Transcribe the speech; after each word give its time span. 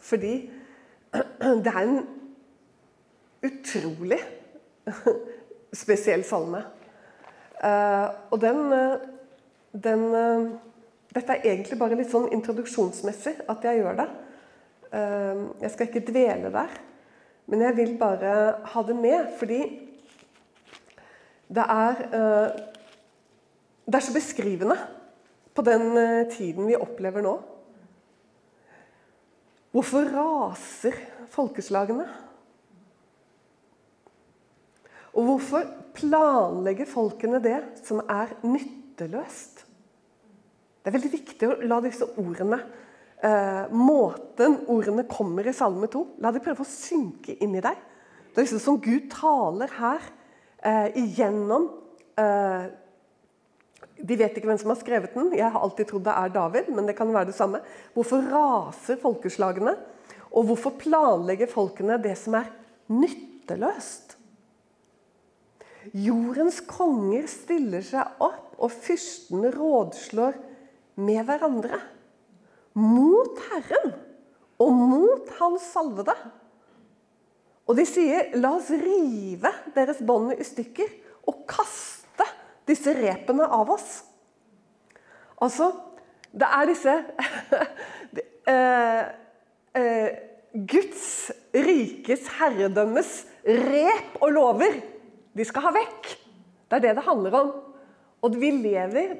Fordi 0.00 0.50
det 1.64 1.70
er 1.70 1.82
en 1.82 2.00
utrolig 3.46 4.18
spesiell 5.82 6.24
salme. 6.26 6.64
Eh, 7.64 8.08
og 8.30 8.40
den, 8.40 8.72
eh, 8.72 8.98
den 9.72 10.04
eh, 10.14 10.50
Dette 11.10 11.34
er 11.34 11.46
egentlig 11.50 11.78
bare 11.78 11.96
litt 11.98 12.10
sånn 12.12 12.28
introduksjonsmessig 12.30 13.32
at 13.50 13.64
jeg 13.66 13.80
gjør 13.80 13.96
det. 13.98 14.04
Jeg 15.58 15.70
skal 15.72 15.88
ikke 15.88 16.04
dvele 16.06 16.52
der, 16.54 16.76
men 17.50 17.64
jeg 17.64 17.74
vil 17.80 17.96
bare 17.98 18.34
ha 18.70 18.82
det 18.86 18.94
med 18.94 19.32
fordi 19.40 19.58
det 21.50 21.64
er 21.66 21.98
Det 23.82 23.98
er 23.98 24.06
så 24.06 24.14
beskrivende 24.14 24.76
på 25.50 25.66
den 25.66 25.98
tiden 26.30 26.70
vi 26.70 26.78
opplever 26.78 27.26
nå. 27.26 27.34
Hvorfor 29.70 30.08
raser 30.10 30.96
folkeslagene? 31.30 32.08
Og 35.14 35.26
hvorfor 35.26 35.66
planlegger 35.94 36.88
folkene 36.90 37.38
det 37.42 37.58
som 37.84 38.02
er 38.02 38.32
nytteløst? 38.42 39.64
Det 40.80 40.90
er 40.90 40.96
veldig 40.96 41.12
viktig 41.12 41.48
å 41.48 41.56
la 41.70 41.80
disse 41.84 42.06
ordene, 42.18 42.58
eh, 43.22 43.70
måten 43.70 44.62
ordene 44.72 45.04
kommer 45.10 45.46
i 45.46 45.54
Salme 45.54 45.86
2, 45.92 46.04
la 46.18 46.32
de 46.32 46.42
prøve 46.42 46.64
å 46.64 46.70
synke 46.70 47.36
inn 47.38 47.54
i 47.54 47.62
deg. 47.62 47.76
Det 48.30 48.38
er 48.38 48.46
liksom 48.46 48.62
som 48.64 48.80
Gud 48.80 49.10
taler 49.12 49.70
her 49.76 50.00
eh, 50.64 50.88
igjennom 50.98 51.68
eh, 52.16 52.70
De 54.00 54.16
vet 54.16 54.36
ikke 54.36 54.48
hvem 54.48 54.60
som 54.60 54.72
har 54.72 54.80
skrevet 54.80 55.14
den. 55.16 55.32
Jeg 55.36 55.52
har 55.52 55.60
alltid 55.60 55.90
trodd 55.90 56.06
det 56.06 56.14
er 56.16 56.32
David, 56.32 56.70
men 56.72 56.88
det 56.88 56.96
kan 56.98 57.12
være 57.12 57.30
det 57.30 57.36
samme. 57.36 57.60
Hvorfor 57.94 58.24
raser 58.32 59.00
folkeslagene? 59.00 59.74
Og 60.30 60.46
hvorfor 60.48 60.76
planlegger 60.80 61.50
folkene 61.50 61.98
det 62.00 62.14
som 62.18 62.38
er 62.38 62.48
nytteløst? 62.92 64.16
Jordens 65.96 66.60
konger 66.68 67.26
stiller 67.30 67.84
seg 67.84 68.20
opp, 68.22 68.52
og 68.60 68.72
fyrstene 68.72 69.48
rådslår 69.54 70.36
med 71.00 71.24
hverandre. 71.24 71.80
Mot 72.76 73.40
Herren 73.48 73.94
og 74.60 74.76
mot 74.76 75.30
Hans 75.38 75.64
salvede. 75.72 76.14
Og 77.70 77.76
de 77.78 77.86
sier, 77.86 78.34
'La 78.34 78.56
oss 78.58 78.70
rive 78.70 79.52
deres 79.74 80.02
bånd 80.02 80.34
i 80.34 80.44
stykker' 80.44 80.92
og 81.30 81.46
kaste 81.48 81.79
disse 82.70 82.94
repene 82.96 83.46
av 83.50 83.70
oss. 83.74 83.88
Altså, 85.40 85.70
det 86.30 86.46
er 86.46 86.68
disse 86.70 86.94
eh, 88.52 89.02
eh, 89.78 90.10
Guds 90.50 91.04
rikes 91.54 92.26
herredømmes 92.38 93.12
rep 93.46 94.20
og 94.20 94.34
lover. 94.34 94.78
De 95.36 95.46
skal 95.46 95.68
ha 95.68 95.74
vekk. 95.74 96.12
Det 96.70 96.78
er 96.78 96.86
det 96.86 96.94
det 96.98 97.06
handler 97.06 97.36
om. 97.38 97.52
Og 98.26 98.36
vi 98.36 98.50
lever, 98.52 99.16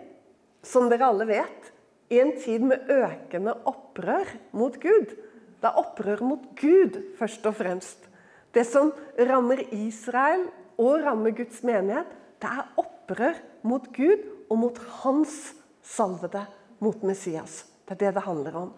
som 0.67 0.91
dere 0.91 1.09
alle 1.09 1.27
vet, 1.29 1.71
i 2.11 2.19
en 2.21 2.35
tid 2.43 2.67
med 2.67 2.91
økende 2.91 3.55
opprør 3.71 4.29
mot 4.57 4.75
Gud. 4.83 5.15
Det 5.61 5.69
er 5.69 5.79
opprør 5.79 6.23
mot 6.27 6.47
Gud, 6.59 6.99
først 7.19 7.47
og 7.47 7.57
fremst. 7.61 8.09
Det 8.55 8.65
som 8.67 8.91
rammer 9.15 9.63
Israel 9.71 10.49
og 10.81 11.05
rammer 11.05 11.35
Guds 11.37 11.63
menighet, 11.63 12.09
det 12.41 12.51
er 12.51 12.81
opprør 12.81 13.41
mot 13.69 13.89
Gud 13.95 14.23
og 14.51 14.59
mot 14.59 14.79
hans 15.03 15.37
salvede, 15.85 16.45
mot 16.81 17.03
Messias. 17.05 17.65
Det 17.85 17.97
er 17.97 18.07
det 18.07 18.15
det 18.17 18.25
handler 18.25 18.57
om. 18.63 18.71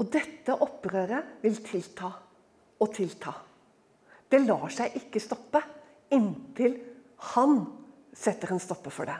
Og 0.00 0.08
dette 0.12 0.54
opprøret 0.54 1.42
vil 1.42 1.58
tilta 1.64 2.08
og 2.80 2.94
tilta. 2.94 3.34
Det 4.32 4.40
lar 4.46 4.70
seg 4.72 4.96
ikke 5.02 5.20
stoppe 5.20 5.60
inntil 6.12 6.78
han 7.34 7.60
setter 8.16 8.52
en 8.52 8.62
stopper 8.62 8.94
for 8.94 9.08
det. 9.08 9.18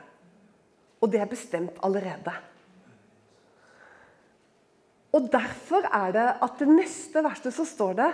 Og 1.03 1.11
det 1.13 1.21
er 1.23 1.31
bestemt 1.31 1.79
allerede. 1.85 2.35
Og 5.13 5.29
Derfor 5.33 5.85
er 5.93 6.13
det 6.15 6.29
at 6.45 6.59
det 6.59 6.71
neste 6.71 7.23
verset 7.25 7.55
så 7.55 7.67
står 7.69 7.95
det 8.01 8.11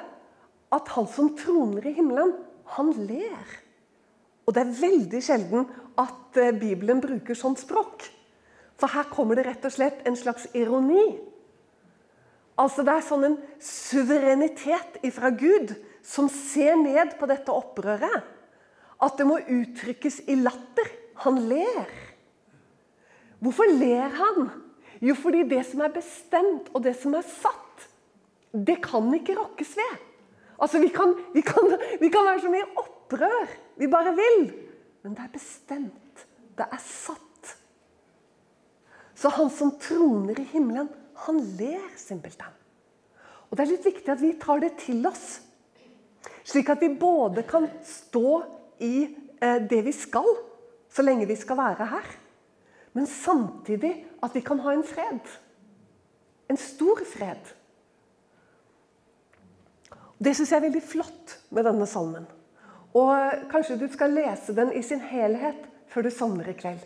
at 0.75 0.91
han 0.97 1.07
som 1.09 1.31
troner 1.39 1.87
i 1.87 1.95
himmelen, 1.97 2.35
han 2.75 2.91
ler. 3.07 3.55
Og 4.49 4.55
det 4.57 4.63
er 4.65 4.77
veldig 4.81 5.21
sjelden 5.21 5.67
at 6.01 6.39
eh, 6.41 6.55
Bibelen 6.57 7.03
bruker 7.05 7.37
sånt 7.37 7.61
språk. 7.61 8.07
For 8.81 8.89
her 8.95 9.11
kommer 9.13 9.37
det 9.37 9.45
rett 9.45 9.67
og 9.69 9.75
slett 9.75 10.07
en 10.09 10.17
slags 10.17 10.47
ironi. 10.57 11.05
Altså 12.59 12.83
Det 12.87 12.95
er 12.95 13.05
sånn 13.05 13.27
en 13.29 13.37
suverenitet 13.63 14.99
ifra 15.07 15.31
Gud 15.37 15.77
som 16.01 16.31
ser 16.33 16.79
ned 16.81 17.19
på 17.21 17.29
dette 17.29 17.53
opprøret. 17.53 18.25
At 18.99 19.21
det 19.21 19.29
må 19.29 19.37
uttrykkes 19.43 20.23
i 20.33 20.39
latter. 20.41 20.89
Han 21.27 21.43
ler. 21.51 21.93
Hvorfor 23.45 23.69
ler 23.69 24.17
han? 24.17 24.49
Jo, 25.05 25.15
fordi 25.15 25.45
det 25.47 25.61
som 25.69 25.85
er 25.85 25.95
bestemt, 25.95 26.73
og 26.73 26.83
det 26.83 26.97
som 26.99 27.13
er 27.15 27.27
satt, 27.27 27.85
det 28.51 28.81
kan 28.83 29.07
ikke 29.15 29.37
rokkes 29.39 29.77
ved. 29.79 29.99
Altså, 30.59 30.81
Vi 30.83 30.89
kan, 30.89 31.15
vi 31.35 31.43
kan, 31.47 31.77
vi 32.01 32.09
kan 32.09 32.27
være 32.27 32.41
så 32.43 32.51
mye 32.51 32.67
opp 32.75 32.98
opprør 33.09 33.49
vi 33.81 33.89
bare 33.89 34.13
vil. 34.17 34.53
Men 35.03 35.17
det 35.17 35.25
er 35.25 35.33
bestemt. 35.33 36.27
Det 36.57 36.67
er 36.67 36.81
satt. 36.83 37.55
Så 39.15 39.31
han 39.35 39.51
som 39.51 39.75
troner 39.81 40.39
i 40.39 40.47
himmelen, 40.53 40.89
han 41.25 41.41
ler 41.59 41.89
simpelthen. 41.97 42.55
Og 43.49 43.57
Det 43.57 43.65
er 43.65 43.73
litt 43.73 43.87
viktig 43.87 44.13
at 44.13 44.21
vi 44.21 44.35
tar 44.39 44.61
det 44.61 44.75
til 44.85 45.07
oss. 45.09 45.41
Slik 46.45 46.69
at 46.69 46.83
vi 46.83 46.93
både 47.01 47.43
kan 47.49 47.67
stå 47.85 48.43
i 48.85 49.09
eh, 49.41 49.59
det 49.65 49.81
vi 49.87 49.93
skal, 49.93 50.29
så 50.93 51.03
lenge 51.03 51.27
vi 51.27 51.37
skal 51.37 51.57
være 51.57 51.87
her. 51.89 52.09
Men 52.93 53.07
samtidig 53.07 54.05
at 54.23 54.35
vi 54.35 54.45
kan 54.45 54.61
ha 54.61 54.75
en 54.75 54.85
fred. 54.85 55.25
En 56.49 56.61
stor 56.61 57.01
fred. 57.09 57.55
Det 60.19 60.35
syns 60.35 60.53
jeg 60.53 60.59
er 60.59 60.67
veldig 60.69 60.83
flott 60.83 61.39
med 61.55 61.65
denne 61.65 61.87
salmen. 61.89 62.27
Og 62.99 63.49
kanskje 63.53 63.79
du 63.79 63.87
skal 63.93 64.17
lese 64.17 64.55
den 64.57 64.73
i 64.75 64.83
sin 64.83 65.03
helhet 65.05 65.67
før 65.93 66.07
du 66.07 66.11
sovner 66.13 66.49
i 66.51 66.57
kveld. 66.59 66.81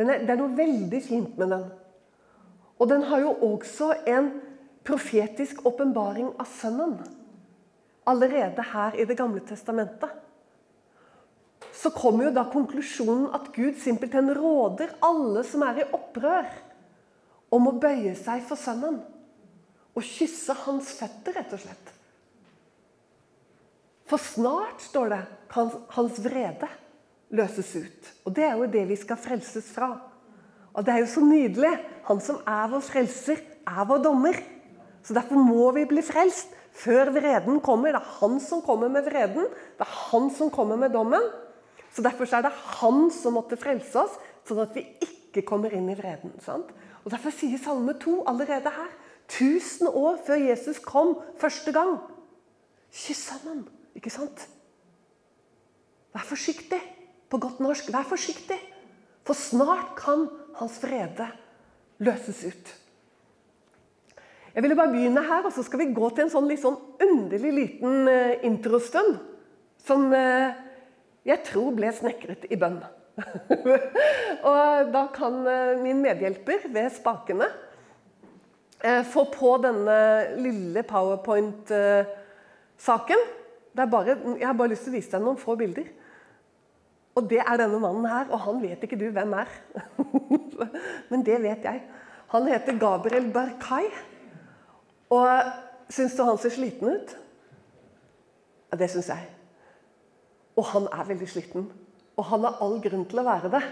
Er, 0.00 0.22
det 0.24 0.32
er 0.32 0.38
noe 0.40 0.56
veldig 0.56 1.00
fint 1.04 1.36
med 1.38 1.52
den. 1.52 1.66
Og 2.80 2.88
den 2.88 3.04
har 3.10 3.20
jo 3.20 3.34
også 3.50 3.92
en 4.08 4.30
profetisk 4.86 5.60
åpenbaring 5.68 6.32
av 6.40 6.48
Sønnen. 6.48 6.96
Allerede 8.08 8.64
her 8.72 8.96
i 8.96 9.04
Det 9.04 9.18
gamle 9.18 9.42
testamentet. 9.46 10.08
Så 11.76 11.92
kommer 11.92 12.26
jo 12.26 12.34
da 12.34 12.46
konklusjonen 12.48 13.28
at 13.36 13.52
Gud 13.52 13.76
simpelthen 13.80 14.32
råder 14.36 14.96
alle 15.04 15.44
som 15.44 15.62
er 15.64 15.82
i 15.82 15.88
opprør, 15.92 16.48
om 17.52 17.68
å 17.68 17.76
bøye 17.82 18.14
seg 18.16 18.42
for 18.48 18.58
Sønnen. 18.58 19.00
Og 19.94 20.06
kysse 20.06 20.54
hans 20.64 20.92
føtter, 20.96 21.36
rett 21.36 21.52
og 21.52 21.60
slett. 21.60 21.92
For 24.10 24.18
snart, 24.18 24.82
står 24.82 25.12
det, 25.12 25.24
kan 25.52 25.70
hans 25.94 26.18
vrede 26.24 26.68
løses 27.34 27.74
ut. 27.78 28.08
Og 28.26 28.34
det 28.34 28.46
er 28.46 28.56
jo 28.58 28.70
det 28.70 28.86
vi 28.88 28.96
skal 28.98 29.20
frelses 29.20 29.68
fra. 29.70 29.92
Og 30.74 30.86
det 30.86 30.94
er 30.94 31.04
jo 31.04 31.10
så 31.12 31.22
nydelig. 31.22 31.70
Han 32.08 32.22
som 32.22 32.40
er 32.42 32.70
vår 32.72 32.82
frelser, 32.86 33.42
er 33.66 33.86
vår 33.86 34.02
dommer. 34.02 34.38
Så 35.06 35.14
derfor 35.14 35.38
må 35.38 35.70
vi 35.78 35.86
bli 35.90 36.02
frelst 36.04 36.50
før 36.80 37.12
vreden 37.14 37.62
kommer. 37.62 37.94
Det 37.94 38.02
er 38.02 38.18
han 38.18 38.38
som 38.42 38.62
kommer 38.66 38.90
med 38.90 39.06
vreden. 39.06 39.46
Det 39.78 39.86
er 39.86 39.96
han 40.10 40.30
som 40.34 40.50
kommer 40.50 40.78
med 40.80 40.94
dommen. 40.94 41.30
Så 41.94 42.02
Derfor 42.02 42.26
er 42.34 42.46
det 42.46 42.54
han 42.80 43.08
som 43.14 43.34
måtte 43.34 43.58
frelse 43.58 43.98
oss, 43.98 44.14
sånn 44.46 44.62
at 44.62 44.74
vi 44.74 44.84
ikke 45.02 45.42
kommer 45.46 45.74
inn 45.74 45.88
i 45.90 45.98
vreden. 45.98 46.36
Sant? 46.42 46.70
Og 47.02 47.10
Derfor 47.10 47.34
sier 47.34 47.58
Salme 47.58 47.96
2 47.98 48.22
allerede 48.30 48.70
her, 48.74 48.90
tusen 49.30 49.90
år 49.90 50.18
før 50.26 50.38
Jesus 50.42 50.78
kom 50.82 51.16
første 51.38 51.74
gang 51.74 51.98
Kyss 52.90 53.28
sammen. 53.30 53.68
Ikke 53.98 54.12
sant? 54.12 54.46
Vær 56.14 56.26
forsiktig. 56.26 56.80
På 57.30 57.38
godt 57.38 57.60
norsk, 57.62 57.92
vær 57.94 58.02
forsiktig. 58.08 58.58
For 59.26 59.34
snart 59.38 59.94
kan 59.98 60.28
hans 60.58 60.78
frede 60.82 61.26
løses 62.02 62.44
ut. 62.48 62.72
Jeg 64.50 64.62
ville 64.64 64.76
bare 64.76 64.90
begynne 64.90 65.22
her, 65.22 65.44
og 65.46 65.52
så 65.54 65.62
skal 65.62 65.78
vi 65.84 65.94
gå 65.94 66.08
til 66.10 66.24
en 66.24 66.32
sånn 66.32 66.48
litt 66.50 66.64
sånn 66.64 66.80
underlig 67.04 67.52
liten 67.54 68.08
uh, 68.10 68.34
introstund. 68.46 69.18
Som 69.86 70.00
uh, 70.10 70.50
jeg 71.26 71.38
tror 71.46 71.74
ble 71.76 71.92
snekret 71.94 72.44
i 72.50 72.56
bønn. 72.58 72.80
og 74.48 74.58
da 74.90 75.06
kan 75.14 75.46
uh, 75.46 75.82
min 75.82 76.02
medhjelper 76.02 76.58
ved 76.72 76.92
spakene 76.96 77.48
få 79.12 79.22
på 79.28 79.58
denne 79.60 79.96
lille 80.40 80.80
powerpoint-saken. 80.88 83.20
Bare, 83.76 84.16
jeg 84.38 84.46
har 84.46 84.56
bare 84.58 84.72
lyst 84.72 84.86
til 84.86 84.92
å 84.92 84.96
vise 84.98 85.12
deg 85.12 85.24
noen 85.24 85.38
få 85.40 85.54
bilder. 85.58 85.88
Og 87.18 87.26
det 87.30 87.40
er 87.42 87.58
denne 87.58 87.80
mannen 87.82 88.06
her, 88.08 88.28
og 88.30 88.42
han 88.46 88.60
vet 88.62 88.84
ikke 88.86 88.98
du 88.98 89.08
hvem 89.14 89.34
er. 89.38 89.50
Men 91.10 91.24
det 91.26 91.40
vet 91.42 91.66
jeg. 91.66 91.82
Han 92.30 92.46
heter 92.46 92.78
Gabriel 92.78 93.26
Barkai. 93.34 93.88
Og 95.10 95.52
syns 95.90 96.14
du 96.14 96.22
han 96.22 96.38
ser 96.38 96.54
sliten 96.54 96.94
ut? 96.94 97.14
Ja, 98.70 98.78
det 98.78 98.90
syns 98.92 99.10
jeg. 99.10 99.26
Og 100.58 100.68
han 100.70 100.86
er 100.92 101.08
veldig 101.08 101.28
sliten. 101.30 101.66
Og 102.16 102.26
han 102.30 102.46
har 102.46 102.60
all 102.62 102.78
grunn 102.84 103.06
til 103.10 103.22
å 103.22 103.26
være 103.26 103.50
det. 103.54 103.62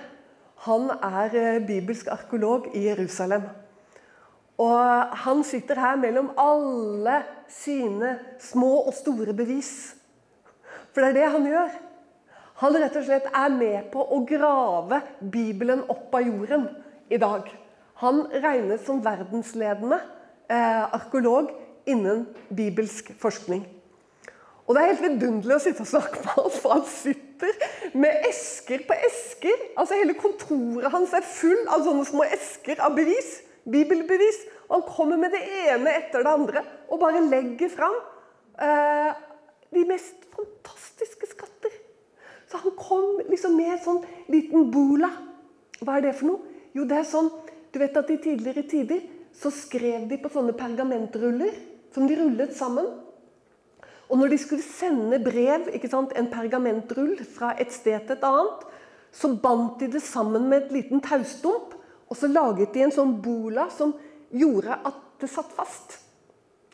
Han 0.66 0.90
er 0.90 1.34
eh, 1.38 1.62
bibelsk 1.62 2.08
arkeolog 2.10 2.66
i 2.74 2.88
Jerusalem. 2.88 3.46
Og 4.58 5.18
han 5.22 5.44
sitter 5.46 5.78
her 5.78 5.98
mellom 6.00 6.32
alle 6.40 7.20
sine 7.52 8.16
små 8.42 8.72
og 8.88 8.96
store 8.96 9.34
bevis. 9.36 9.94
For 10.90 11.04
det 11.04 11.12
er 11.12 11.18
det 11.20 11.30
han 11.36 11.46
gjør. 11.46 11.76
Han 12.58 12.74
rett 12.82 12.96
og 12.98 13.06
slett 13.06 13.30
er 13.30 13.54
med 13.54 13.90
på 13.92 14.02
å 14.02 14.18
grave 14.26 14.98
Bibelen 15.20 15.84
opp 15.86 16.14
av 16.18 16.26
jorden 16.26 16.66
i 17.06 17.20
dag. 17.22 17.46
Han 18.02 18.24
regnes 18.34 18.82
som 18.86 18.98
verdensledende 19.02 20.00
eh, 20.50 20.84
arkeolog 20.98 21.52
innen 21.88 22.26
bibelsk 22.50 23.12
forskning. 23.22 23.62
Og 24.66 24.74
Det 24.74 24.82
er 24.82 24.90
helt 24.90 25.04
vidunderlig 25.06 25.54
å 25.54 25.62
sitte 25.62 25.84
og 25.86 25.88
snakke 25.88 26.20
med 26.20 26.34
ham, 26.34 26.50
for 26.52 26.74
han 26.74 26.82
sitter 26.90 27.94
med 27.96 28.26
esker 28.28 28.82
på 28.84 28.96
esker. 29.06 29.62
Altså 29.78 29.96
Hele 29.96 30.18
kontoret 30.18 30.92
hans 30.92 31.14
er 31.16 31.24
full 31.24 31.62
av 31.70 31.86
sånne 31.86 32.04
små 32.10 32.26
esker 32.26 32.82
av 32.84 32.98
bevis. 32.98 33.38
Bibelbevis. 33.70 34.42
Og 34.68 34.78
han 34.78 34.86
kommer 34.88 35.20
med 35.20 35.34
det 35.34 35.42
ene 35.64 35.94
etter 36.00 36.24
det 36.24 36.32
andre 36.32 36.64
og 36.88 37.00
bare 37.02 37.24
legger 37.24 37.70
fram 37.72 37.96
eh, 38.60 39.12
de 39.74 39.84
mest 39.88 40.28
fantastiske 40.34 41.30
skatter. 41.34 41.74
Så 42.48 42.60
han 42.62 42.76
kom 42.78 43.20
liksom 43.28 43.56
med 43.56 43.74
en 43.74 43.82
sånn 43.84 44.00
liten 44.32 44.70
bula. 44.72 45.10
Hva 45.82 45.98
er 45.98 46.08
det 46.08 46.16
for 46.18 46.32
noe? 46.32 46.56
Jo, 46.76 46.86
det 46.88 47.00
er 47.00 47.08
sånn 47.08 47.30
Du 47.68 47.76
vet 47.82 47.96
at 48.00 48.08
i 48.08 48.16
tidligere 48.16 48.62
tider 48.64 49.02
så 49.36 49.50
skrev 49.52 50.06
de 50.08 50.16
på 50.18 50.30
sånne 50.32 50.54
pergamentruller 50.56 51.52
som 51.92 52.06
de 52.08 52.16
rullet 52.16 52.54
sammen. 52.56 52.86
Og 54.08 54.16
når 54.16 54.32
de 54.32 54.38
skulle 54.40 54.64
sende 54.64 55.18
brev, 55.20 55.68
sant, 55.84 56.14
en 56.16 56.30
pergamentrull 56.32 57.18
fra 57.28 57.52
et 57.60 57.72
sted 57.74 58.06
til 58.08 58.16
et 58.16 58.24
annet, 58.24 58.64
så 59.12 59.30
bandt 59.36 59.82
de 59.82 59.90
det 59.92 60.02
sammen 60.04 60.48
med 60.48 60.64
et 60.64 60.72
liten 60.78 61.04
taustump, 61.04 61.76
og 62.08 62.16
så 62.16 62.30
laget 62.30 62.72
de 62.72 62.84
en 62.86 62.94
sånn 62.94 63.14
bola 63.22 63.68
som 63.72 63.92
gjorde 64.32 64.76
at 64.88 65.00
det 65.20 65.28
satt 65.30 65.50
fast. 65.56 65.98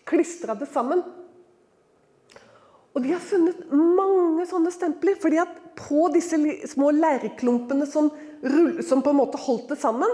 Klistra 0.06 0.54
det 0.58 0.68
sammen. 0.70 1.02
Og 2.94 3.02
de 3.02 3.10
har 3.10 3.22
funnet 3.22 3.64
mange 3.72 4.46
sånne 4.46 4.70
stempler. 4.70 5.18
fordi 5.20 5.40
at 5.42 5.56
på 5.74 6.08
disse 6.14 6.38
små 6.70 6.92
leirklumpene 6.94 7.86
som, 7.90 8.10
som, 8.86 9.02
på 9.02 9.10
en 9.10 9.18
måte 9.18 9.40
holdt 9.40 9.72
det 9.74 9.80
sammen 9.82 10.10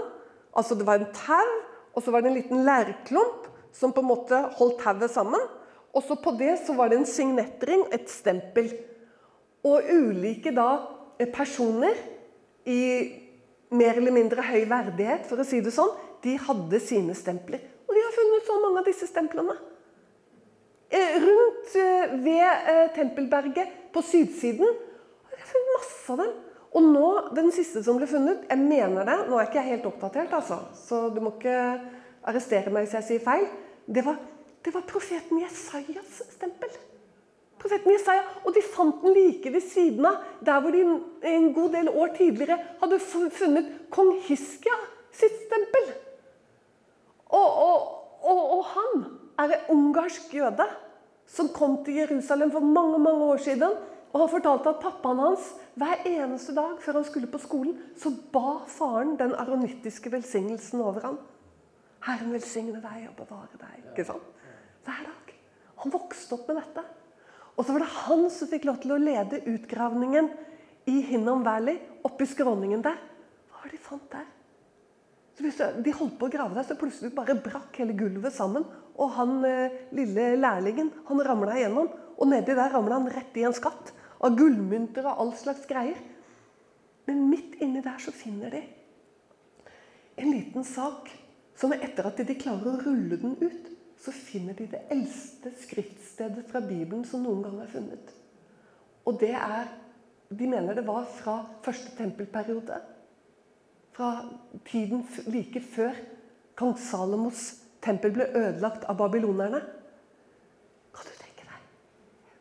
Altså 0.51 0.75
det 0.75 0.83
var 0.83 0.99
en 0.99 1.13
tau, 1.15 1.51
og 1.95 2.03
så 2.03 2.11
var 2.11 2.21
det 2.21 2.27
en 2.27 2.35
liten 2.35 2.65
leirklump 2.67 3.45
som 3.71 3.93
på 3.95 4.01
en 4.03 4.09
måte 4.09 4.35
holdt 4.57 4.81
tauet 4.83 5.13
sammen. 5.13 5.39
Og 5.95 6.03
så 6.03 6.17
på 6.19 6.33
det 6.35 6.57
så 6.65 6.75
var 6.75 6.89
det 6.91 6.97
en 6.99 7.07
signettring, 7.07 7.85
et 7.87 8.09
stempel. 8.11 8.67
Og 9.63 9.87
ulike 9.87 10.51
da 10.51 10.67
eh, 11.19 11.29
personer 11.31 11.95
i 12.67 12.81
mer 13.71 13.97
eller 13.99 14.13
mindre 14.15 14.43
høy 14.45 14.65
verdighet, 14.69 15.27
for 15.29 15.41
å 15.41 15.47
si 15.47 15.61
det 15.63 15.73
sånn, 15.75 15.91
de 16.21 16.35
hadde 16.39 16.79
sine 16.83 17.15
stempler. 17.17 17.63
Og 17.87 17.95
de 17.95 18.03
har 18.05 18.15
funnet 18.15 18.47
så 18.47 18.57
mange 18.61 18.81
av 18.83 18.87
disse 18.87 19.09
stemplene. 19.09 19.57
Eh, 20.91 21.17
rundt 21.23 21.75
eh, 21.79 22.15
ved 22.23 22.71
Tempelberget 22.97 23.77
på 23.95 24.03
sydsiden 24.03 24.67
har 24.67 25.37
de 25.39 25.47
funnet 25.47 25.75
masse 25.77 26.11
av 26.11 26.19
dem. 26.23 26.33
Og 26.71 26.83
nå, 26.87 27.07
den 27.35 27.49
siste 27.55 27.83
som 27.83 27.97
ble 27.99 28.07
funnet, 28.07 28.45
jeg 28.47 28.59
mener 28.59 29.07
det 29.07 29.17
Nå 29.27 29.39
er 29.39 29.49
ikke 29.49 29.59
jeg 29.59 29.73
helt 29.73 29.87
oppdatert, 29.89 30.35
altså, 30.35 30.61
så 30.75 31.07
du 31.11 31.19
må 31.23 31.33
ikke 31.35 31.55
arrestere 32.27 32.71
meg 32.71 32.85
hvis 32.85 32.99
jeg 32.99 33.07
sier 33.07 33.25
feil. 33.25 33.47
Det 33.91 34.03
var 34.05 34.19
det 34.65 34.73
var 34.73 34.81
profeten 34.85 35.39
Jesajas 35.41 36.21
stempel. 36.29 36.69
Profeten 37.61 37.93
Jesaja, 37.93 38.23
Og 38.45 38.55
de 38.55 38.61
fant 38.65 39.03
den 39.03 39.13
like 39.13 39.53
ved 39.53 39.61
siden 39.61 40.05
av 40.05 40.23
der 40.41 40.61
hvor 40.61 40.73
de 40.73 40.81
en 41.29 41.53
god 41.53 41.75
del 41.75 41.89
år 41.89 42.15
tidligere 42.17 42.57
hadde 42.81 42.99
funnet 43.37 43.69
kong 43.93 44.15
Hiskia 44.25 44.77
sitt 45.13 45.35
stempel. 45.45 45.91
Og, 47.29 47.49
og, 47.67 47.83
og, 48.23 48.41
og 48.57 48.63
han 48.73 49.05
er 49.39 49.53
en 49.53 49.69
ungarsk 49.75 50.33
jøde 50.33 50.67
som 51.31 51.51
kom 51.53 51.79
til 51.85 52.01
Jerusalem 52.01 52.51
for 52.51 52.65
mange 52.65 52.99
mange 52.99 53.23
år 53.33 53.37
siden. 53.45 53.77
Og 54.11 54.19
han 54.19 54.29
fortalte 54.29 54.73
at 54.73 54.81
pappaen 54.83 55.21
hans 55.23 55.51
hver 55.79 56.01
eneste 56.05 56.55
dag 56.55 56.79
før 56.83 56.99
han 56.99 57.05
skulle 57.07 57.29
på 57.31 57.39
skolen, 57.39 57.77
så 57.95 58.11
ba 58.33 58.57
faren 58.67 59.15
den 59.19 59.35
aronittiske 59.39 60.11
velsignelsen 60.11 60.81
over 60.81 61.05
ham. 61.05 61.19
Herren 62.03 62.33
velsigne 62.33 62.81
deg 62.81 63.05
og 63.07 63.15
bevare 63.21 63.61
deg. 63.61 63.85
ikke 63.91 64.05
sant? 64.09 64.25
Hver 64.83 65.05
dag. 65.05 65.35
Han 65.83 65.93
vokste 65.93 66.35
opp 66.35 66.49
med 66.49 66.59
dette. 66.59 66.83
Og 67.57 67.65
så 67.65 67.73
var 67.75 67.83
det 67.83 67.95
han 68.07 68.27
som 68.33 68.49
fikk 68.49 68.67
lov 68.69 68.79
til 68.83 68.95
å 68.95 69.01
lede 69.01 69.43
utgravningen 69.51 70.29
i 70.89 70.99
Hinnom 71.11 71.43
Valley, 71.45 71.79
oppi 72.07 72.25
skråningen 72.29 72.83
der. 72.85 72.99
Hva 73.51 73.61
var 73.61 73.69
det 73.69 73.77
de 73.77 73.83
fant 73.85 74.07
der? 74.13 74.29
Så 75.41 75.71
de 75.81 75.93
holdt 75.95 76.17
på 76.19 76.27
å 76.27 76.33
grave 76.33 76.57
der, 76.57 76.65
så 76.67 76.77
plutselig 76.77 77.13
bare 77.15 77.37
brakk 77.41 77.79
hele 77.81 77.95
gulvet 77.97 78.35
sammen. 78.35 78.65
Og 78.99 79.13
han 79.15 79.39
eh, 79.47 79.73
lille 79.95 80.35
lærlingen 80.37 80.91
han 81.07 81.23
ramla 81.25 81.55
igjennom. 81.57 81.89
Og 82.17 82.29
nedi 82.29 82.53
der 82.57 82.73
ramla 82.73 82.99
han 82.99 83.09
rett 83.13 83.37
i 83.39 83.45
en 83.47 83.55
skatt 83.57 83.93
av 84.21 84.35
gullmynter 84.37 85.07
og 85.09 85.23
all 85.23 85.33
slags 85.39 85.65
greier. 85.69 85.97
Men 87.09 87.25
midt 87.31 87.57
inni 87.63 87.81
der 87.81 87.97
så 88.01 88.13
finner 88.13 88.53
de 88.53 88.61
en 90.21 90.29
liten 90.29 90.65
sak 90.67 91.09
som 91.57 91.73
etter 91.73 92.05
at 92.05 92.19
de 92.25 92.35
klarer 92.37 92.75
å 92.75 92.81
rulle 92.83 93.17
den 93.21 93.37
ut, 93.41 93.70
så 94.01 94.11
finner 94.11 94.57
de 94.57 94.65
det 94.71 94.81
eldste 94.93 95.51
skriftstedet 95.61 96.47
fra 96.49 96.61
Bibelen 96.65 97.03
som 97.05 97.21
noen 97.21 97.43
gang 97.45 97.59
er 97.61 97.69
funnet. 97.69 98.13
Og 99.05 99.19
det 99.21 99.35
er 99.37 99.77
De 100.31 100.47
mener 100.47 100.77
det 100.77 100.85
var 100.87 101.03
fra 101.11 101.41
første 101.59 101.91
tempelperiode. 101.97 102.77
Fra 103.91 104.11
tiden 104.63 105.01
like 105.27 105.59
før 105.59 105.97
kong 106.55 106.77
Salomos 106.79 107.41
tempel 107.83 108.13
ble 108.15 108.29
ødelagt 108.39 108.85
av 108.87 108.95
babylonerne. 108.95 109.59
Kan 110.95 111.09
du 111.09 111.17
tenke 111.19 111.49
deg? 111.49 111.65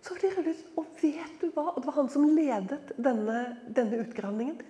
Så 0.07 0.15
har 0.15 0.23
de 0.23 0.31
rullet, 0.37 0.63
Og 0.79 0.87
vet 1.03 1.43
du 1.43 1.49
hva? 1.51 1.65
Og 1.73 1.81
det 1.81 1.89
var 1.89 1.99
han 1.99 2.13
som 2.15 2.29
ledet 2.31 2.95
denne, 2.95 3.41
denne 3.67 4.05
utgravningen. 4.05 4.63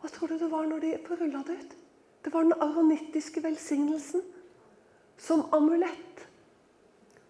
Hva 0.00 0.08
tror 0.08 0.32
du 0.32 0.38
det 0.40 0.50
var 0.50 0.64
når 0.64 0.86
de 0.86 0.94
rulla 1.12 1.44
det 1.44 1.58
ut? 1.60 1.76
Det 2.24 2.32
var 2.32 2.48
den 2.48 2.56
aronittiske 2.56 3.44
velsignelsen 3.44 4.24
som 5.18 5.44
amulett. 5.52 6.26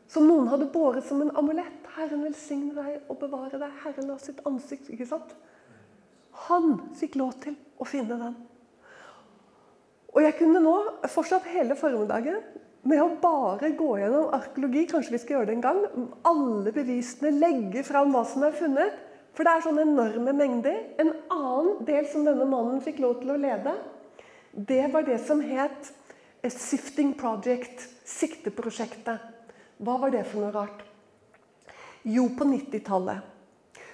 Som 0.09 0.29
noen 0.29 0.49
hadde 0.49 0.71
båret 0.73 1.07
som 1.09 1.21
en 1.25 1.35
amulett. 1.37 1.75
Herren 1.99 2.23
velsigne 2.23 2.77
deg 2.77 3.11
og 3.11 3.19
bevare 3.21 3.59
deg. 3.59 3.73
Herren 3.83 4.13
la 4.13 4.19
sitt 4.23 4.41
ansikt 4.49 4.93
ikke 4.93 5.09
sant? 5.09 5.35
Han 6.47 6.79
fikk 6.97 7.19
lov 7.19 7.35
til 7.43 7.57
å 7.81 7.89
finne 7.89 8.17
den. 8.21 8.37
Og 10.15 10.23
jeg 10.25 10.37
kunne 10.39 10.63
nå 10.63 10.75
fortsatt 11.11 11.49
hele 11.53 11.77
formiddagen 11.79 12.39
med 12.89 13.03
å 13.03 13.11
bare 13.21 13.73
gå 13.77 13.91
gjennom 14.01 14.33
arkeologi. 14.37 14.87
Kanskje 14.89 15.17
vi 15.17 15.21
skal 15.23 15.39
gjøre 15.39 15.51
det 15.51 15.59
en 15.59 15.67
gang. 15.67 16.09
Alle 16.29 16.73
bevisene, 16.73 17.35
legge 17.35 17.85
fram 17.87 18.15
hva 18.15 18.25
som 18.29 18.47
er 18.47 18.57
funnet. 18.57 19.05
For 19.37 19.47
det 19.47 19.53
er 19.53 19.67
sånne 19.67 19.85
enorme 19.85 20.33
mengder. 20.35 20.79
En 21.03 21.13
annen 21.35 21.85
del 21.87 22.09
som 22.11 22.25
denne 22.27 22.47
mannen 22.49 22.81
fikk 22.83 23.03
lov 23.05 23.21
til 23.21 23.35
å 23.35 23.39
lede, 23.39 23.75
det 24.53 24.89
var 24.95 25.05
det 25.07 25.21
som 25.23 25.43
het 25.45 25.93
A 26.49 26.51
Sifting 26.51 27.11
Project, 27.13 27.83
sikteprosjektet. 28.09 29.21
Hva 29.85 29.97
var 30.01 30.15
det 30.15 30.23
for 30.31 30.41
noe 30.41 30.53
rart? 30.55 30.79
Jo, 32.09 32.23
på 32.33 32.47
90-tallet 32.49 33.35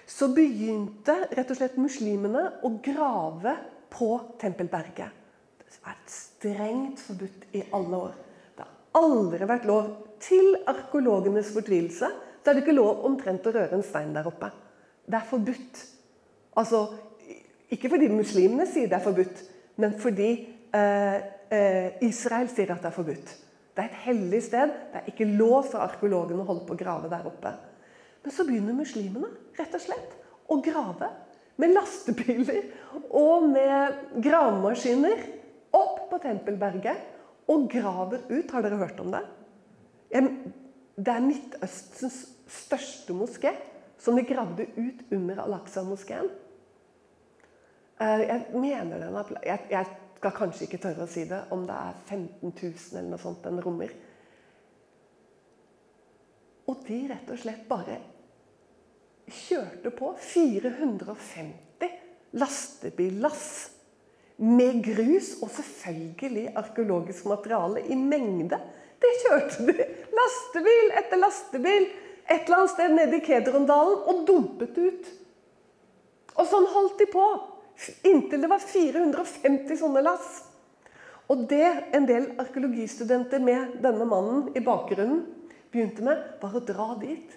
så 0.06 0.28
begynte 0.37 1.16
rett 1.32 1.50
og 1.50 1.58
slett 1.58 1.80
muslimene 1.80 2.44
å 2.62 2.70
grave 2.84 3.56
på 3.90 4.11
Tempelberget. 4.38 5.18
Det 5.58 5.80
har 5.80 5.96
vært 5.96 6.14
strengt 6.14 7.02
forbudt 7.02 7.50
i 7.58 7.64
alle 7.75 8.02
år. 8.06 8.14
Det 8.54 8.68
har 8.68 9.02
aldri 9.02 9.50
vært 9.50 9.68
lov. 9.73 9.90
Til 10.23 10.54
arkeologenes 10.70 11.50
fortvilelse 11.58 12.14
så 12.14 12.46
er 12.46 12.54
det 12.54 12.62
ikke 12.68 12.78
lov 12.78 13.02
omtrent 13.11 13.50
å 13.50 13.56
røre 13.58 13.80
en 13.80 13.87
stein 13.90 14.14
der 14.14 14.30
oppe. 14.30 14.54
Det 15.02 15.18
er 15.18 15.30
forbudt. 15.32 15.87
Altså, 16.62 16.87
ikke 17.75 17.90
fordi 17.96 18.14
muslimene 18.14 18.70
sier 18.70 18.87
det 18.87 19.00
er 19.00 19.08
forbudt, 19.11 19.49
men 19.82 19.99
fordi 19.99 20.34
eh, 20.70 21.32
Israel 22.04 22.48
sier 22.52 22.72
at 22.72 22.82
det 22.82 22.90
er 22.90 22.96
forbudt. 22.96 23.32
Det 23.74 23.82
er 23.82 23.90
et 23.90 24.02
hellig 24.04 24.40
sted. 24.46 24.72
Det 24.92 25.00
er 25.00 25.10
ikke 25.10 25.26
lov 25.34 25.66
for 25.72 25.82
arkeologene 25.82 26.44
å 26.44 26.48
holde 26.48 26.66
på 26.68 26.76
å 26.76 26.78
grave 26.78 27.10
der 27.10 27.26
oppe. 27.26 27.52
Men 28.24 28.32
så 28.32 28.46
begynner 28.46 28.76
muslimene 28.78 29.30
rett 29.58 29.74
og 29.76 29.82
slett 29.82 30.14
å 30.48 30.60
grave 30.64 31.10
med 31.60 31.74
lastebiler 31.74 32.62
og 33.14 33.48
med 33.50 34.20
gravemaskiner 34.22 35.26
opp 35.74 36.06
på 36.10 36.20
Tempelberget 36.22 37.50
og 37.50 37.66
graver 37.70 38.24
ut. 38.30 38.50
Har 38.54 38.64
dere 38.64 38.80
hørt 38.80 39.02
om 39.02 39.12
det? 39.14 39.24
Det 40.10 41.10
er 41.10 41.26
Midtøstens 41.26 42.20
største 42.50 43.14
moské, 43.16 43.54
som 43.98 44.16
de 44.16 44.24
gravde 44.26 44.66
ut 44.76 45.02
under 45.14 45.42
Al-Aqsa-moskeen. 45.44 46.28
Eh, 48.02 48.22
jeg 48.26 48.46
mener 48.52 49.00
den 49.00 49.36
jeg, 49.46 49.60
jeg 49.70 49.86
skal 50.25 50.38
kanskje 50.38 50.64
ikke 50.64 50.78
tørre 50.81 51.04
å 51.04 51.11
si 51.11 51.26
det, 51.28 51.43
om 51.52 51.66
det 51.69 51.75
er 51.76 51.97
15 52.09 52.49
000 52.49 52.97
eller 52.97 53.11
noe 53.12 53.21
sånt 53.21 53.45
den 53.45 53.61
rommer. 53.61 53.90
Og 56.64 56.81
de 56.87 57.00
rett 57.11 57.28
og 57.28 57.40
slett 57.43 57.66
bare 57.69 57.99
kjørte 59.28 59.93
på 59.93 60.14
450 60.25 61.93
lastebillass 62.40 63.45
med 64.40 64.81
grus 64.87 65.35
og 65.45 65.52
selvfølgelig 65.59 66.57
arkeologisk 66.57 67.28
materiale 67.28 67.85
i 67.85 67.95
mengde. 67.99 68.57
Det 69.04 69.12
kjørte 69.26 69.69
de 69.69 69.76
lastebil 70.16 70.95
etter 71.02 71.21
lastebil 71.21 71.90
et 72.25 72.47
eller 72.47 72.62
annet 72.62 72.73
sted 72.73 72.97
nede 72.97 73.21
i 73.21 73.26
Kedrondalen 73.28 74.07
og 74.09 74.25
dumpet 74.25 74.73
ut. 74.81 75.16
Og 76.40 76.49
sånn 76.49 76.73
holdt 76.73 76.97
de 77.04 77.12
på 77.12 77.26
inntil 78.02 78.43
det 78.43 78.50
var 78.50 78.62
450 78.62 79.78
sånne 79.81 80.02
lass. 80.04 80.43
Og 81.33 81.47
det 81.49 81.66
en 81.97 82.07
del 82.09 82.33
arkeologistudenter 82.40 83.40
med 83.40 83.78
denne 83.85 84.07
mannen 84.09 84.50
i 84.57 84.62
bakgrunnen 84.64 85.25
begynte 85.73 86.04
med, 86.04 86.21
var 86.43 86.54
å 86.54 86.62
dra 86.64 86.90
dit 87.00 87.33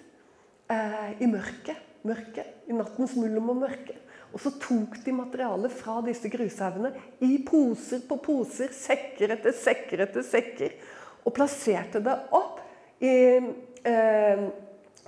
eh, 0.70 1.14
i 1.24 1.28
mørket. 1.30 1.86
mørket. 2.06 2.52
I 2.68 2.76
nattens 2.76 3.16
mulm 3.18 3.48
og 3.50 3.62
mørke. 3.64 3.96
Og 4.28 4.42
så 4.42 4.52
tok 4.60 4.98
de 5.04 5.14
materialet 5.16 5.72
fra 5.72 5.98
disse 6.04 6.28
grushaugene 6.30 6.92
i 7.24 7.38
poser 7.48 8.04
på 8.06 8.18
poser, 8.20 8.74
sekker 8.76 9.32
etter 9.38 9.56
sekker 9.56 10.04
etter 10.04 10.26
sekker, 10.26 10.74
og 11.24 11.34
plasserte 11.36 12.02
det 12.04 12.14
opp 12.36 12.60
i, 13.00 13.14
eh, 13.88 14.44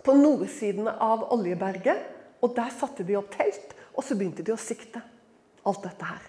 på 0.00 0.16
nordsiden 0.16 0.88
av 0.88 1.28
Oljeberget. 1.36 2.16
Og 2.40 2.56
der 2.56 2.72
satte 2.72 3.04
de 3.04 3.18
opp 3.20 3.28
telt, 3.36 3.76
og 3.92 4.02
så 4.02 4.16
begynte 4.16 4.42
de 4.42 4.56
å 4.56 4.60
sikte 4.60 5.02
alt 5.68 5.82
dette 5.84 6.08
her. 6.08 6.26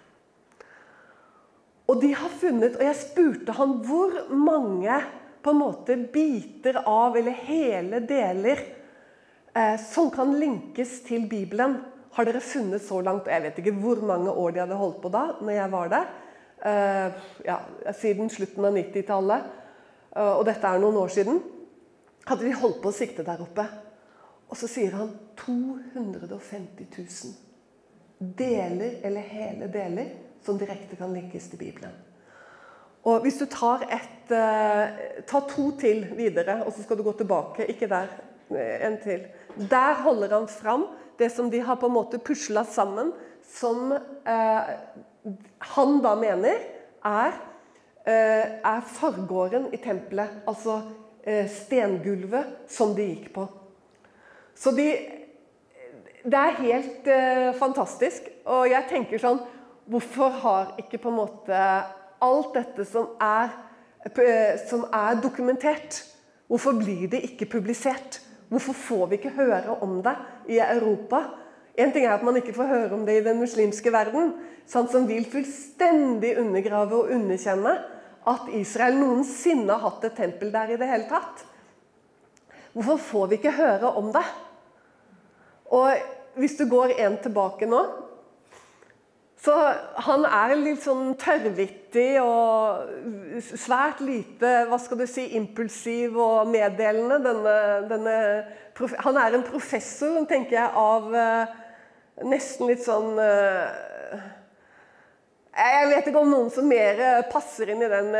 Og 1.91 1.99
de 2.01 2.11
har 2.15 2.31
funnet, 2.39 2.77
og 2.77 2.85
jeg 2.85 2.99
spurte 2.99 3.55
han 3.57 3.79
hvor 3.83 4.13
mange 4.31 4.99
på 5.43 5.51
en 5.51 5.59
måte 5.59 5.97
biter 6.13 6.83
av, 6.85 7.17
eller 7.17 7.35
hele 7.47 7.99
deler, 8.07 8.61
eh, 9.53 9.77
som 9.81 10.11
kan 10.13 10.31
linkes 10.39 11.01
til 11.07 11.25
Bibelen, 11.29 11.79
har 12.11 12.27
dere 12.27 12.43
funnet 12.43 12.83
så 12.83 12.99
langt. 13.03 13.27
Jeg 13.31 13.43
vet 13.43 13.59
ikke 13.59 13.75
hvor 13.81 14.03
mange 14.07 14.31
år 14.31 14.53
de 14.53 14.63
hadde 14.63 14.79
holdt 14.79 15.01
på 15.03 15.11
da, 15.11 15.25
når 15.41 15.57
jeg 15.57 15.71
var 15.71 15.91
der. 15.91 16.09
Eh, 16.61 17.21
ja, 17.47 17.59
siden 17.97 18.29
slutten 18.29 18.67
av 18.67 18.75
90-tallet. 18.77 19.51
Eh, 20.15 20.33
og 20.35 20.43
dette 20.47 20.67
er 20.67 20.83
noen 20.83 20.99
år 21.01 21.11
siden. 21.11 21.39
Hadde 22.27 22.45
de 22.45 22.57
holdt 22.61 22.83
på 22.83 22.91
å 22.91 22.95
sikte 22.95 23.25
der 23.27 23.41
oppe. 23.43 23.65
Og 24.51 24.59
så 24.59 24.67
sier 24.69 24.95
han 24.99 25.15
250 25.39 26.91
000 26.91 27.50
deler 28.21 28.99
eller 29.01 29.21
hele 29.21 29.67
deler 29.67 30.09
som 30.45 30.57
direkte 30.57 30.97
kan 30.97 31.13
linkes 31.13 31.49
til 31.49 31.57
Bibelen. 31.57 31.93
Og 33.03 33.23
Hvis 33.23 33.39
du 33.41 33.47
tar, 33.49 33.81
et, 33.89 34.29
uh, 34.29 35.23
tar 35.25 35.47
to 35.49 35.71
til 35.81 36.05
videre, 36.17 36.61
og 36.65 36.73
så 36.73 36.83
skal 36.83 36.97
du 36.97 37.03
gå 37.03 37.15
tilbake 37.17 37.65
Ikke 37.65 37.89
der, 37.89 38.07
eh, 38.51 38.87
en 38.87 38.97
til. 39.01 39.25
Der 39.57 39.93
holder 40.03 40.39
han 40.39 40.47
fram 40.47 40.85
det 41.19 41.31
som 41.31 41.51
de 41.51 41.61
har 41.61 41.75
på 41.75 41.85
en 41.85 41.93
måte 41.93 42.19
pusla 42.19 42.63
sammen, 42.63 43.11
som 43.43 43.91
uh, 43.91 44.61
han 45.57 46.01
da 46.01 46.15
mener 46.15 46.61
er, 47.05 47.31
uh, 48.07 48.47
er 48.71 48.81
forgården 48.85 49.73
i 49.73 49.77
tempelet. 49.77 50.41
Altså 50.47 50.81
stengulvet 51.47 52.45
som 52.67 52.95
de 52.95 53.03
gikk 53.05 53.27
på. 53.33 53.43
Så 54.57 54.71
de 54.73 54.87
det 56.23 56.37
er 56.37 56.59
helt 56.61 57.09
uh, 57.09 57.49
fantastisk. 57.57 58.29
Og 58.45 58.69
jeg 58.69 58.87
tenker 58.89 59.21
sånn 59.21 59.41
Hvorfor 59.91 60.29
har 60.43 60.75
ikke 60.79 60.99
på 61.01 61.09
en 61.09 61.17
måte 61.17 61.57
alt 62.21 62.53
dette 62.55 62.85
som 62.87 63.09
er, 63.19 63.49
som 64.69 64.85
er 64.93 65.17
dokumentert, 65.19 65.97
hvorfor 66.47 66.77
blir 66.77 67.09
det 67.11 67.23
ikke 67.25 67.49
publisert? 67.57 68.21
Hvorfor 68.47 68.77
får 68.77 69.09
vi 69.09 69.17
ikke 69.17 69.33
høre 69.35 69.75
om 69.83 69.97
det 70.05 70.13
i 70.53 70.61
Europa? 70.63 71.23
En 71.75 71.91
ting 71.91 72.05
er 72.05 72.13
at 72.13 72.23
man 72.23 72.37
ikke 72.39 72.53
får 72.55 72.69
høre 72.69 72.93
om 72.95 73.03
det 73.07 73.17
i 73.17 73.25
den 73.25 73.41
muslimske 73.41 73.91
verden, 73.91 74.35
sånn 74.69 74.87
som 74.91 75.09
vil 75.09 75.25
fullstendig 75.27 76.37
undergrave 76.39 77.01
og 77.01 77.11
underkjenne 77.15 77.75
at 78.31 78.49
Israel 78.53 78.99
noensinne 78.99 79.73
har 79.73 79.87
hatt 79.87 80.05
et 80.07 80.17
tempel 80.19 80.51
der 80.53 80.75
i 80.75 80.79
det 80.79 80.87
hele 80.87 81.09
tatt. 81.09 81.45
Hvorfor 82.75 83.01
får 83.01 83.31
vi 83.31 83.39
ikke 83.39 83.57
høre 83.57 83.91
om 83.97 84.11
det? 84.13 84.23
Og 85.71 86.39
hvis 86.39 86.57
du 86.59 86.65
går 86.69 86.95
en 86.99 87.17
tilbake 87.23 87.67
nå 87.69 87.81
så 89.41 89.53
Han 90.05 90.25
er 90.27 90.53
litt 90.59 90.83
sånn 90.83 91.15
tørrvittig 91.17 92.19
og 92.21 93.41
svært 93.41 94.03
lite 94.05 94.51
hva 94.69 94.77
skal 94.81 94.99
du 95.01 95.07
si, 95.09 95.31
impulsiv 95.37 96.19
og 96.21 96.51
meddelende. 96.51 97.17
Denne, 97.25 97.55
denne, 97.89 98.17
han 99.01 99.17
er 99.17 99.39
en 99.39 99.47
professor, 99.47 100.19
tenker 100.29 100.59
jeg, 100.59 100.69
av 100.77 101.09
uh, 101.09 101.57
nesten 102.29 102.69
litt 102.69 102.85
sånn 102.85 103.17
uh, 103.17 104.21
Jeg 105.57 105.89
vet 105.89 106.11
ikke 106.11 106.21
om 106.21 106.29
noen 106.35 106.53
som 106.53 106.69
mer 106.69 107.01
passer 107.33 107.73
inn 107.73 107.81
i 107.81 107.89
den 107.89 108.13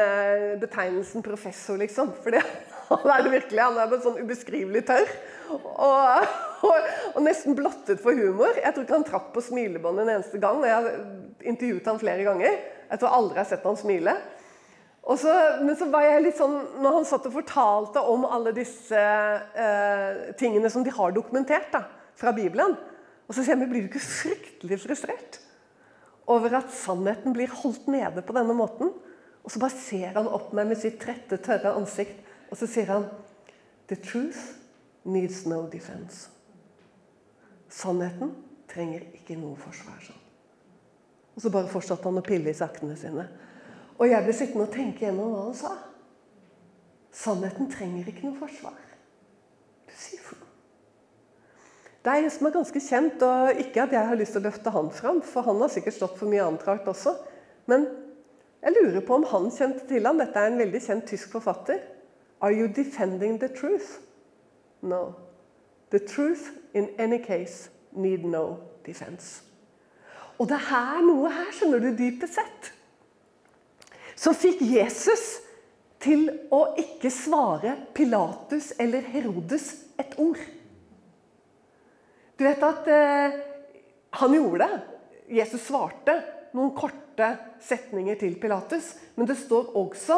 betegnelsen 0.63 1.21
professor, 1.25 1.77
liksom. 1.77 2.15
For 2.25 2.33
han 2.95 3.11
er 3.13 3.27
det 3.27 3.37
virkelig. 3.37 3.61
Han 3.61 3.77
er 3.77 4.01
sånn 4.01 4.23
ubeskrivelig 4.25 4.87
tørr. 4.89 5.13
Og, 5.53 6.33
og, 6.67 6.91
og, 7.13 7.21
nesten 7.25 7.57
blottet 7.57 8.01
for 8.03 8.17
humor. 8.17 8.57
Jeg 8.57 8.73
tror 8.73 8.85
ikke 8.85 8.99
han 8.99 9.07
trakk 9.07 9.31
på 9.35 9.43
smilebåndet 9.45 10.05
en 10.05 10.13
eneste 10.17 10.41
gang. 10.41 10.61
Jeg 10.67 10.77
har 10.77 11.49
intervjuet 11.53 11.89
han 11.89 12.01
flere 12.01 12.27
ganger. 12.27 12.61
Jeg 12.91 13.01
tror 13.01 13.17
aldri 13.17 13.39
jeg 13.39 13.43
har 13.43 13.51
sett 13.53 13.67
han 13.69 13.79
smile. 13.79 14.15
Så, 15.01 15.31
men 15.65 15.73
så 15.75 15.87
var 15.89 16.05
jeg 16.05 16.25
litt 16.27 16.37
sånn, 16.37 16.59
når 16.83 16.99
han 16.99 17.07
satt 17.09 17.25
og 17.27 17.33
fortalte 17.33 18.03
om 18.05 18.27
alle 18.29 18.53
disse 18.55 18.99
eh, 19.01 20.19
tingene 20.37 20.69
som 20.69 20.85
de 20.85 20.93
har 20.93 21.15
dokumentert 21.15 21.71
da, 21.73 21.81
fra 22.19 22.33
Bibelen, 22.37 22.75
og 23.25 23.33
så 23.33 23.41
sier 23.41 23.55
jeg, 23.55 23.69
blir 23.71 23.85
du 23.85 23.89
ikke 23.89 24.03
fryktelig 24.03 24.77
frustrert 24.83 25.39
over 26.29 26.53
at 26.59 26.69
sannheten 26.75 27.33
blir 27.35 27.51
holdt 27.63 27.89
nede 27.91 28.21
på 28.23 28.35
denne 28.37 28.53
måten? 28.55 28.91
Og 29.41 29.49
så 29.49 29.59
bare 29.59 29.73
ser 29.73 30.13
han 30.13 30.29
opp 30.29 30.51
meg 30.53 30.69
med 30.69 30.77
sitt 30.79 30.99
trette, 31.01 31.39
tørre 31.41 31.73
ansikt, 31.79 32.21
og 32.51 32.59
så 32.59 32.69
sier 32.69 32.91
han 32.93 33.09
The 33.89 33.97
truth 33.97 34.53
needs 35.03 35.45
no 35.49 35.65
defense. 35.71 36.29
Sannheten 37.71 38.33
trenger 38.71 39.05
ikke 39.15 39.37
noe 39.39 39.55
forsvar. 39.59 39.99
sånn. 40.03 40.19
Og 41.35 41.41
så 41.41 41.51
bare 41.51 41.71
fortsatte 41.71 42.03
han 42.03 42.19
å 42.19 42.25
pille 42.25 42.51
i 42.51 42.57
saktene 42.57 42.97
sine. 42.99 43.27
Og 43.97 44.09
jeg 44.09 44.25
ble 44.25 44.35
sittende 44.35 44.67
og 44.67 44.73
tenke 44.73 45.05
gjennom 45.05 45.31
hva 45.31 45.45
han 45.45 45.55
sa. 45.55 45.71
Sannheten 47.15 47.69
trenger 47.71 48.07
ikke 48.11 48.27
noe 48.27 48.39
forsvar. 48.39 48.77
Du 49.87 49.93
sier 49.95 50.23
for 50.25 50.39
noe. 50.39 50.49
Det 52.01 52.11
er 52.11 52.23
en 52.23 52.33
som 52.33 52.47
er 52.47 52.55
ganske 52.55 52.81
kjent, 52.81 53.23
og 53.23 53.59
ikke 53.61 53.83
at 53.83 53.91
jeg 53.93 54.09
har 54.09 54.17
lyst 54.17 54.33
til 54.33 54.41
å 54.41 54.47
løfte 54.47 54.73
han 54.73 54.87
fram, 54.95 55.19
for 55.21 55.45
han 55.45 55.59
har 55.61 55.69
sikkert 55.69 55.99
stått 55.99 56.15
for 56.17 56.31
mye 56.31 56.43
annet 56.43 56.63
rart 56.65 56.87
også. 56.89 57.13
Men 57.69 57.85
jeg 58.63 58.73
lurer 58.77 59.03
på 59.05 59.19
om 59.19 59.27
han 59.29 59.51
kjente 59.53 59.85
til 59.89 60.07
han. 60.09 60.19
Dette 60.19 60.39
er 60.39 60.49
en 60.49 60.59
veldig 60.59 60.81
kjent 60.81 61.05
tysk 61.11 61.35
forfatter. 61.35 61.83
Are 62.41 62.51
you 62.51 62.67
defending 62.67 63.37
the 63.39 63.51
truth? 63.53 63.99
No. 64.81 65.13
The 65.91 65.99
truth 65.99 66.51
in 66.73 66.89
any 66.97 67.19
case 67.19 67.69
need 67.91 68.25
no 68.25 68.57
defense. 68.85 69.43
Og 70.39 70.47
det 70.49 70.57
er 70.57 71.01
noe 71.05 71.29
her, 71.29 71.51
skjønner 71.53 71.83
du, 71.83 71.91
dypest 71.93 72.39
sett, 72.39 72.71
som 74.17 74.33
fikk 74.33 74.63
Jesus 74.65 75.41
til 76.01 76.25
å 76.53 76.63
ikke 76.81 77.11
svare 77.13 77.75
Pilatus 77.93 78.71
eller 78.81 79.05
Herodes 79.13 79.67
et 80.01 80.15
ord. 80.21 80.39
Du 82.37 82.45
vet 82.47 82.63
at 82.65 82.87
eh, 82.89 83.35
han 84.17 84.33
gjorde 84.33 84.65
det. 84.65 84.79
Jesus 85.37 85.67
svarte 85.67 86.15
noen 86.57 86.73
korte 86.73 87.27
setninger 87.61 88.17
til 88.17 88.33
Pilatus. 88.41 88.95
Men 89.15 89.29
det 89.29 89.37
står 89.43 89.75
også 89.77 90.17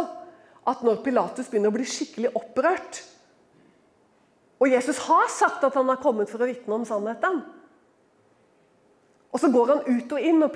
at 0.71 0.85
når 0.87 1.01
Pilatus 1.03 1.49
begynner 1.51 1.73
å 1.73 1.75
bli 1.75 1.87
skikkelig 1.89 2.31
opprørt, 2.39 3.01
og 4.63 4.71
Jesus 4.71 5.01
har 5.09 5.27
sagt 5.27 5.65
at 5.67 5.75
han 5.75 5.89
har 5.91 5.99
kommet 5.99 6.29
for 6.31 6.39
å 6.39 6.47
vitne 6.47 6.77
om 6.77 6.85
sannheten. 6.87 7.41
Og 9.33 9.41
Så 9.41 9.49
går 9.51 9.73
han 9.73 9.83
ut 9.89 10.13
og 10.15 10.23
inn, 10.23 10.39
og 10.45 10.55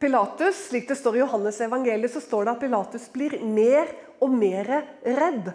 Pilatus, 0.00 0.68
slik 0.70 0.88
det 0.88 0.96
står 0.96 1.18
i 1.18 1.22
Johannes 1.22 1.60
evangeliet, 1.60 2.12
så 2.14 2.22
står 2.24 2.46
det 2.46 2.54
at 2.54 2.62
Pilatus 2.62 3.06
blir 3.12 3.36
mer 3.44 3.90
og 4.22 4.32
mer 4.32 4.70
redd. 5.04 5.52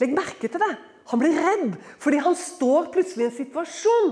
Legg 0.00 0.14
merke 0.14 0.46
til 0.46 0.62
det. 0.62 0.72
Han 1.10 1.18
blir 1.18 1.34
redd 1.42 1.74
fordi 1.98 2.20
han 2.22 2.36
står 2.38 2.92
plutselig 2.94 3.26
i 3.26 3.28
en 3.30 3.38
situasjon 3.40 4.10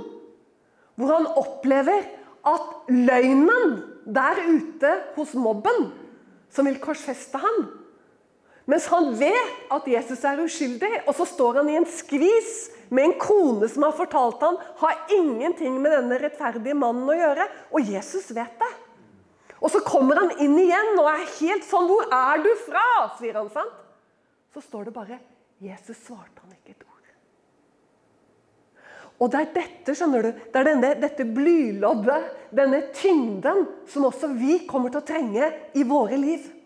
hvor 0.98 1.12
han 1.14 1.28
opplever 1.38 2.08
at 2.48 2.90
løgnen 2.90 3.76
der 4.08 4.40
ute 4.48 4.90
hos 5.14 5.36
mobben, 5.38 5.92
som 6.50 6.66
vil 6.66 6.80
korsfeste 6.82 7.38
ham, 7.38 7.68
mens 8.68 8.88
han 8.92 9.14
vet 9.16 9.70
at 9.72 9.86
Jesus 9.88 10.24
er 10.28 10.42
uskyldig, 10.44 10.90
og 11.06 11.14
så 11.16 11.24
står 11.28 11.62
han 11.62 11.70
i 11.72 11.78
en 11.78 11.88
skvis 11.88 12.68
med 12.92 13.06
en 13.06 13.14
kone 13.20 13.68
som 13.72 13.86
har 13.86 13.94
fortalt 13.96 14.42
ham, 14.44 14.58
har 14.82 15.06
ingenting 15.16 15.78
med 15.80 15.94
denne 15.96 16.18
rettferdige 16.20 16.76
mannen 16.76 17.08
å 17.08 17.16
gjøre. 17.16 17.46
Og 17.72 17.88
Jesus 17.94 18.28
vet 18.36 18.60
det. 18.60 18.68
Og 19.58 19.72
så 19.72 19.80
kommer 19.86 20.20
han 20.20 20.34
inn 20.44 20.58
igjen 20.60 20.92
og 20.98 21.08
er 21.10 21.24
helt 21.38 21.64
sånn 21.64 21.88
'Hvor 21.88 22.12
er 22.12 22.44
du 22.44 22.52
fra?' 22.66 23.16
sier 23.18 23.34
han. 23.40 23.50
sant? 23.50 23.72
Så 24.54 24.60
står 24.60 24.84
det 24.84 24.94
bare 24.94 25.18
'Jesus 25.60 25.96
svarte 25.96 26.44
han 26.44 26.52
ikke 26.52 26.76
et 26.76 26.84
ord'. 26.84 27.14
Og 29.20 29.30
det 29.30 29.40
er 29.40 29.54
dette 29.54 29.94
skjønner 29.94 30.22
du, 30.22 30.30
det 30.32 30.56
er 30.60 30.64
denne, 30.64 30.94
dette 31.00 31.24
blyloddet, 31.24 32.36
denne 32.54 32.82
tyngden, 32.92 33.66
som 33.86 34.04
også 34.04 34.28
vi 34.28 34.66
kommer 34.66 34.90
til 34.90 35.00
å 35.00 35.08
trenge 35.08 35.52
i 35.74 35.82
våre 35.82 36.16
liv. 36.16 36.57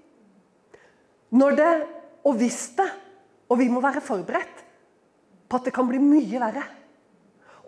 Når 1.33 1.57
det, 1.57 1.73
og 2.29 2.37
hvis 2.41 2.61
det, 2.77 2.89
og 3.49 3.59
vi 3.61 3.69
må 3.73 3.81
være 3.85 4.05
forberedt 4.05 4.63
på 5.49 5.59
at 5.59 5.67
det 5.69 5.75
kan 5.77 5.89
bli 5.89 6.01
mye 6.01 6.41
verre. 6.41 6.65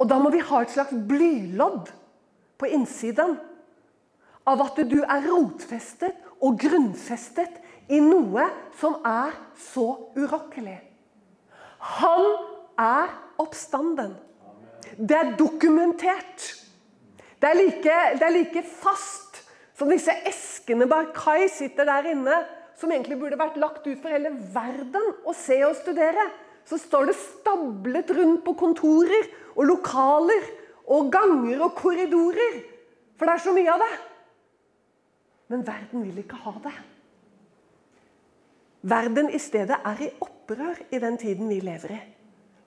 Og 0.01 0.09
da 0.11 0.19
må 0.21 0.31
vi 0.33 0.43
ha 0.45 0.63
et 0.63 0.73
slags 0.73 0.95
blylodd 1.09 1.91
på 2.59 2.71
innsiden 2.73 3.37
av 4.49 4.63
at 4.65 4.81
du 4.89 4.99
er 5.03 5.29
rotfestet 5.29 6.17
og 6.45 6.59
grunnfestet 6.61 7.61
i 7.93 8.01
noe 8.01 8.47
som 8.81 8.99
er 9.05 9.37
så 9.61 9.87
urokkelig. 10.17 10.77
Han 12.01 12.27
er 12.81 13.13
oppstanden. 13.41 14.15
Det 14.97 15.17
er 15.17 15.35
dokumentert. 15.39 16.51
Det 17.41 17.51
er 17.51 17.59
like, 17.59 17.97
det 18.19 18.25
er 18.25 18.35
like 18.35 18.65
fast 18.81 19.43
som 19.77 19.91
disse 19.91 20.13
eskene 20.29 20.87
Barkai 20.89 21.49
sitter 21.53 21.89
der 21.89 22.13
inne, 22.15 22.37
som 22.81 22.93
egentlig 22.93 23.19
burde 23.21 23.39
vært 23.39 23.59
lagt 23.61 23.87
ut 23.87 24.01
for 24.03 24.13
hele 24.13 24.33
verden 24.55 25.13
å 25.27 25.35
se 25.37 25.61
og 25.67 25.77
studere. 25.79 26.29
Så 26.65 26.79
står 26.81 27.11
det 27.11 27.17
stablet 27.21 28.11
rundt 28.17 28.43
på 28.47 28.55
kontorer 28.59 29.29
og 29.55 29.67
lokaler 29.69 30.49
og 30.91 31.13
ganger 31.13 31.67
og 31.67 31.77
korridorer. 31.79 32.59
For 33.19 33.29
det 33.29 33.37
er 33.37 33.45
så 33.45 33.55
mye 33.55 33.75
av 33.75 33.85
det. 33.85 33.93
Men 35.53 35.65
verden 35.67 36.05
vil 36.07 36.23
ikke 36.25 36.41
ha 36.47 36.55
det. 36.65 36.75
Verden 38.85 39.31
i 39.33 39.41
stedet 39.41 39.77
er 39.81 40.03
i 40.05 40.11
opprør 40.25 40.81
i 40.93 41.01
den 41.01 41.17
tiden 41.21 41.49
vi 41.49 41.61
lever 41.65 41.95
i. 41.95 42.01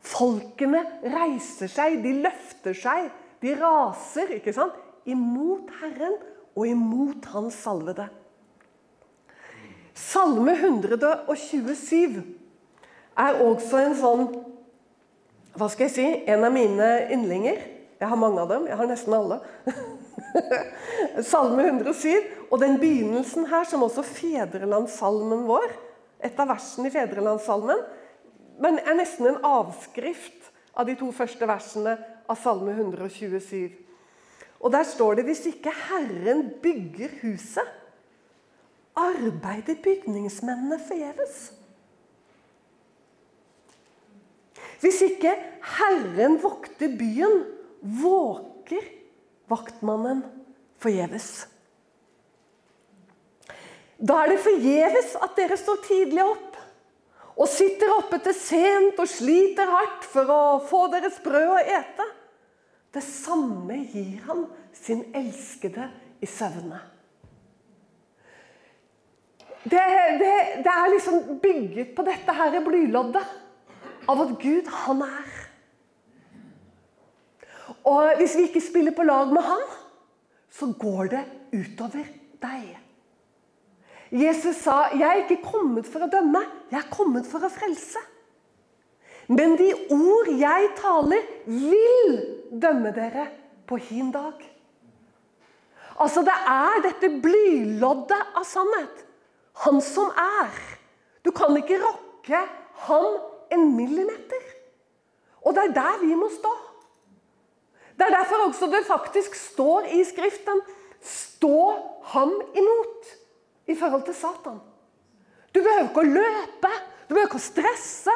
Folkene 0.08 0.84
reiser 1.04 1.70
seg, 1.70 2.00
de 2.02 2.14
løfter 2.24 2.78
seg, 2.78 3.10
de 3.42 3.54
raser 3.60 4.38
ikke 4.38 4.54
sant? 4.56 4.84
imot 5.08 5.70
Herren 5.80 6.18
og 6.58 6.66
imot 6.68 7.28
Hans 7.32 7.60
salvede. 7.64 8.08
Salme 9.98 10.54
127 10.54 12.22
er 13.18 13.40
også 13.42 13.80
en 13.82 13.96
sånn 13.98 14.28
Hva 15.58 15.70
skal 15.74 15.88
jeg 15.88 15.94
si? 15.96 16.06
En 16.30 16.46
av 16.46 16.54
mine 16.54 16.88
yndlinger. 17.16 17.64
Jeg 17.98 18.10
har 18.12 18.20
mange 18.22 18.44
av 18.44 18.52
dem. 18.52 18.68
Jeg 18.70 18.78
har 18.78 18.90
nesten 18.92 19.16
alle. 19.18 19.40
Salme 21.32 21.66
107. 21.66 22.12
Og 22.52 22.62
den 22.62 22.78
begynnelsen 22.78 23.48
her, 23.50 23.66
som 23.66 23.82
også 23.88 24.06
fedrelandssalmen 24.06 25.48
vår, 25.50 25.74
et 26.22 26.38
av 26.38 26.52
versene 26.52 26.92
i 26.92 26.94
fedrelandssalmen, 26.94 27.82
men 28.62 28.78
er 28.84 29.00
nesten 29.00 29.32
en 29.32 29.42
avskrift 29.46 30.52
av 30.78 30.86
de 30.86 30.94
to 31.00 31.10
første 31.14 31.50
versene 31.50 31.98
av 32.30 32.38
Salme 32.38 32.78
127. 32.78 33.74
Og 34.62 34.72
Der 34.74 34.86
står 34.86 35.18
det 35.18 35.26
hvis 35.26 35.46
ikke 35.50 35.74
Herren 35.90 36.46
bygger 36.62 37.18
huset, 37.24 37.66
arbeider 38.98 39.78
bygningsmennene 39.84 40.80
forgjeves. 40.88 41.38
Hvis 44.82 45.02
ikke 45.06 45.34
Herren 45.78 46.38
vokter 46.42 46.92
byen, 46.98 47.44
våker 47.82 48.84
vaktmannen 49.50 50.24
forgjeves. 50.82 51.48
Da 53.98 54.20
er 54.22 54.34
det 54.34 54.44
forgjeves 54.46 55.16
at 55.26 55.34
dere 55.38 55.58
står 55.58 55.82
tidlig 55.88 56.22
opp 56.26 56.58
og 57.38 57.50
sitter 57.50 57.94
oppe 57.94 58.20
til 58.26 58.34
sent 58.38 59.00
og 59.02 59.10
sliter 59.10 59.70
hardt 59.70 60.06
for 60.10 60.30
å 60.34 60.42
få 60.66 60.86
deres 60.94 61.20
brød 61.22 61.54
å 61.54 61.58
ete. 61.62 62.06
Det 62.94 63.04
samme 63.06 63.78
gir 63.92 64.22
han 64.26 64.46
sin 64.74 65.04
elskede 65.18 65.90
i 66.22 66.30
søvne. 66.30 66.80
Det, 69.68 69.84
det, 70.22 70.34
det, 70.64 70.72
er 70.72 70.92
liksom 70.94 71.40
bygget 71.44 71.96
på 71.96 72.06
dette 72.08 72.34
her 72.34 72.56
blyloddet 72.64 73.24
av 74.08 74.22
at 74.24 74.36
Gud, 74.40 74.70
han 74.86 75.02
er. 75.04 75.32
Og 77.88 78.20
hvis 78.20 78.36
vi 78.38 78.48
ikke 78.48 78.64
spiller 78.64 78.96
på 78.96 79.06
lag 79.08 79.32
med 79.34 79.44
han, 79.44 79.64
så 80.52 80.70
går 80.80 81.10
det 81.14 81.24
utover 81.54 82.06
deg. 82.44 82.78
Jesus 84.12 84.62
sa, 84.64 84.88
'Jeg 84.94 85.08
er 85.08 85.24
ikke 85.26 85.44
kommet 85.44 85.88
for 85.88 86.06
å 86.06 86.12
dømme, 86.12 86.46
jeg 86.72 86.80
er 86.80 86.92
kommet 86.92 87.28
for 87.28 87.44
å 87.44 87.52
frelse'. 87.52 88.06
Men 89.28 89.58
de 89.60 89.74
ord 89.92 90.30
jeg 90.32 90.70
taler, 90.80 91.26
vil 91.46 92.14
dømme 92.62 92.94
dere 92.96 93.28
på 93.68 93.76
hin 93.76 94.12
dag. 94.12 94.40
Altså, 96.00 96.22
det 96.22 96.38
er 96.48 96.82
dette 96.86 97.10
blyloddet 97.22 98.38
av 98.38 98.46
sannhet. 98.48 99.04
Han 99.64 99.82
som 99.82 100.12
er. 100.22 100.54
Du 101.26 101.32
kan 101.36 101.58
ikke 101.58 101.80
rokke 101.82 102.42
han 102.88 103.08
en 103.52 103.76
millimeter. 103.76 104.44
Og 105.42 105.56
det 105.56 105.64
er 105.64 105.76
der 105.76 106.02
vi 106.04 106.16
må 106.16 106.30
stå. 106.30 106.54
Det 107.98 108.06
er 108.06 108.14
derfor 108.14 108.44
også 108.46 108.68
det 108.70 108.86
faktisk 108.86 109.36
står 109.36 109.88
i 109.98 110.04
Skriften 110.04 110.62
'stå 111.02 111.74
ham 112.04 112.42
imot' 112.56 113.18
i 113.68 113.76
forhold 113.76 114.04
til 114.04 114.16
Satan. 114.16 114.60
Du 115.56 115.60
behøver 115.62 115.90
ikke 115.90 116.00
å 116.00 116.14
løpe, 116.14 116.72
du 117.10 117.14
behøver 117.14 117.30
ikke 117.30 117.42
å 117.42 117.52
stresse. 117.52 118.14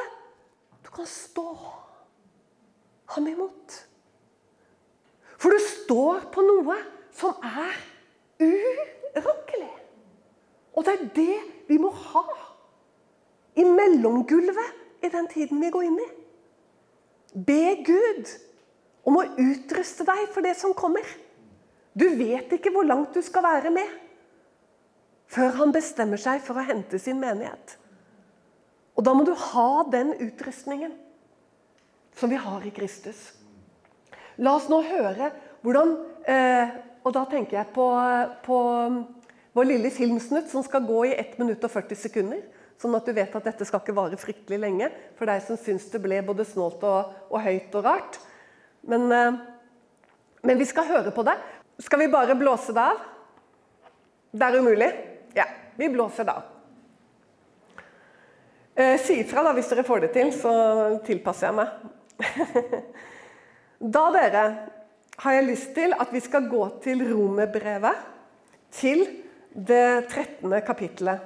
Du 0.86 0.90
kan 0.92 1.06
stå 1.06 1.58
ham 3.16 3.28
imot. 3.28 3.88
For 5.38 5.50
du 5.50 5.60
står 5.60 6.28
på 6.34 6.42
noe 6.46 6.78
som 7.18 7.34
er 7.44 7.78
urokkelig. 8.40 9.81
Og 10.76 10.86
det 10.88 10.94
er 10.94 11.10
det 11.16 11.40
vi 11.68 11.78
må 11.82 11.92
ha 11.92 12.24
i 13.60 13.66
mellomgulvet 13.68 15.04
i 15.04 15.10
den 15.12 15.28
tiden 15.32 15.60
vi 15.62 15.72
går 15.74 15.88
inn 15.88 16.00
i. 16.00 16.08
Be 17.48 17.76
Gud 17.88 18.32
om 19.08 19.20
å 19.20 19.28
utruste 19.40 20.06
deg 20.08 20.28
for 20.32 20.46
det 20.46 20.56
som 20.60 20.76
kommer. 20.78 21.06
Du 21.94 22.08
vet 22.16 22.52
ikke 22.56 22.72
hvor 22.72 22.88
langt 22.88 23.16
du 23.16 23.22
skal 23.26 23.44
være 23.46 23.74
med 23.74 24.00
før 25.32 25.56
han 25.62 25.72
bestemmer 25.72 26.20
seg 26.20 26.42
for 26.44 26.60
å 26.60 26.66
hente 26.68 27.00
sin 27.00 27.20
menighet. 27.22 27.78
Og 29.00 29.06
da 29.08 29.14
må 29.16 29.24
du 29.24 29.32
ha 29.32 29.84
den 29.92 30.12
utrustningen 30.20 30.92
som 32.20 32.32
vi 32.32 32.40
har 32.40 32.66
i 32.68 32.74
Kristus. 32.76 33.32
La 34.44 34.58
oss 34.58 34.68
nå 34.72 34.82
høre 34.84 35.32
hvordan 35.64 35.96
eh, 36.28 36.80
Og 37.02 37.14
da 37.16 37.24
tenker 37.26 37.58
jeg 37.58 37.74
på, 37.74 37.86
på 38.46 38.58
vår 39.54 39.68
lille 39.68 39.92
filmsnutt 39.92 40.50
som 40.52 40.64
skal 40.64 40.86
gå 40.88 41.06
i 41.10 41.16
1 41.20 41.38
minutt 41.42 41.64
og 41.68 41.74
40 41.74 42.00
sekunder. 42.00 42.44
Sånn 42.82 42.96
at 42.98 43.06
du 43.06 43.14
vet 43.14 43.36
at 43.36 43.46
dette 43.46 43.66
skal 43.68 43.82
ikke 43.84 43.96
vare 43.96 44.18
fryktelig 44.18 44.58
lenge 44.58 44.88
for 45.20 45.30
deg 45.30 45.44
som 45.46 45.60
syns 45.60 45.90
det 45.92 46.02
ble 46.02 46.22
både 46.26 46.48
snålt 46.48 46.82
og, 46.88 47.12
og 47.30 47.44
høyt 47.44 47.76
og 47.78 47.86
rart. 47.86 48.18
Men, 48.90 49.06
eh, 49.14 49.42
men 50.48 50.62
vi 50.62 50.66
skal 50.70 50.90
høre 50.90 51.14
på 51.14 51.26
det. 51.28 51.36
Skal 51.82 52.02
vi 52.02 52.10
bare 52.14 52.38
blåse 52.40 52.74
det 52.74 52.82
av? 52.82 53.04
Det 54.32 54.48
er 54.48 54.58
umulig. 54.64 54.90
Ja, 55.38 55.46
vi 55.78 55.92
blåser 55.94 56.26
da. 56.26 56.40
Eh, 58.76 58.98
si 59.04 59.20
ifra 59.20 59.44
da, 59.44 59.54
hvis 59.54 59.70
dere 59.70 59.86
får 59.86 60.06
det 60.06 60.14
til, 60.16 60.32
så 60.34 60.52
tilpasser 61.06 61.50
jeg 61.50 61.58
meg. 61.60 61.74
da, 63.98 64.06
dere, 64.16 64.46
har 65.22 65.36
jeg 65.38 65.50
lyst 65.50 65.74
til 65.76 65.94
at 65.94 66.14
vi 66.14 66.22
skal 66.24 66.48
gå 66.50 66.64
til 66.82 67.04
romerbrevet, 67.12 68.08
til 68.72 69.04
det 69.54 70.08
13. 70.10 70.62
kapittelet. 70.66 71.20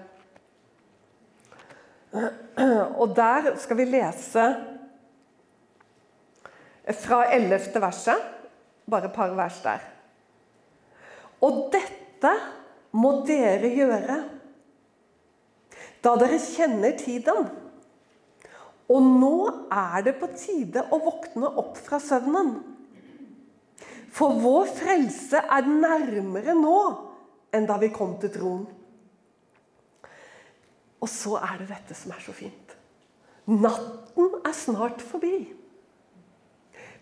Og 2.96 3.12
der 3.16 3.56
skal 3.60 3.78
vi 3.78 3.86
lese 3.90 4.46
fra 7.02 7.26
11. 7.34 7.82
verset, 7.82 8.22
bare 8.90 9.10
et 9.10 9.16
par 9.16 9.34
vers 9.36 9.60
der. 9.64 9.84
Og 11.42 11.68
dette 11.74 12.32
må 12.96 13.12
dere 13.28 13.74
gjøre 13.74 14.22
da 16.06 16.14
dere 16.22 16.38
kjenner 16.38 16.94
tiden. 17.00 17.48
Og 18.86 19.02
nå 19.02 19.38
er 19.74 20.04
det 20.06 20.20
på 20.20 20.30
tide 20.38 20.84
å 20.94 21.00
våkne 21.02 21.50
opp 21.58 21.80
fra 21.82 21.98
søvnen. 22.02 22.60
For 24.14 24.38
vår 24.40 24.70
frelse 24.78 25.42
er 25.42 25.66
nærmere 25.66 26.54
nå 26.56 26.78
enn 27.56 27.68
da 27.70 27.78
vi 27.82 27.92
kom 27.94 28.18
til 28.22 28.34
troen. 28.34 28.66
Og 31.02 31.12
så 31.12 31.38
er 31.42 31.60
det 31.62 31.70
dette 31.70 31.98
som 31.98 32.14
er 32.16 32.24
så 32.24 32.34
fint. 32.36 32.74
Natten 33.46 34.40
er 34.42 34.56
snart 34.58 35.04
forbi. 35.06 35.36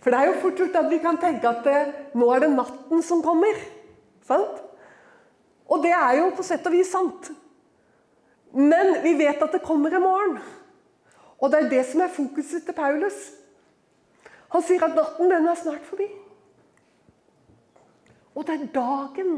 For 0.04 0.12
det 0.12 0.20
er 0.20 0.28
jo 0.28 0.40
fort 0.42 0.60
gjort 0.60 0.76
at 0.76 0.90
vi 0.92 1.00
kan 1.00 1.18
tenke 1.22 1.48
at 1.48 1.64
det, 1.64 1.80
nå 2.20 2.28
er 2.34 2.44
det 2.44 2.52
natten 2.52 3.04
som 3.06 3.22
kommer. 3.24 3.62
Sant? 4.28 4.60
Og 5.72 5.80
det 5.86 5.94
er 5.96 6.18
jo 6.20 6.34
på 6.36 6.44
sett 6.44 6.66
og 6.68 6.76
vis 6.76 6.92
sant. 6.92 7.32
Men 8.54 8.98
vi 9.06 9.16
vet 9.18 9.40
at 9.42 9.56
det 9.56 9.64
kommer 9.64 9.96
en 9.96 10.04
morgen. 10.04 10.36
Og 11.40 11.52
det 11.52 11.62
er 11.62 11.72
det 11.72 11.86
som 11.88 12.04
er 12.04 12.12
fokuset 12.12 12.68
til 12.68 12.76
Paulus. 12.76 13.16
Han 14.54 14.62
sier 14.64 14.84
at 14.86 14.96
natten, 14.96 15.32
den 15.32 15.48
er 15.48 15.58
snart 15.58 15.88
forbi. 15.88 16.06
Og 18.36 18.46
det 18.48 18.60
er 18.60 18.72
dagen. 18.76 19.32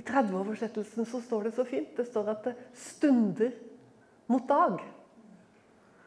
I 0.00 0.04
30-oversettelsen 0.06 1.04
så 1.04 1.20
står 1.20 1.48
det 1.48 1.52
så 1.58 1.64
fint. 1.68 1.92
Det 1.96 2.06
står 2.08 2.32
at 2.32 2.46
det 2.48 2.54
stunder 2.76 3.52
mot 4.32 4.46
dag. 4.48 4.78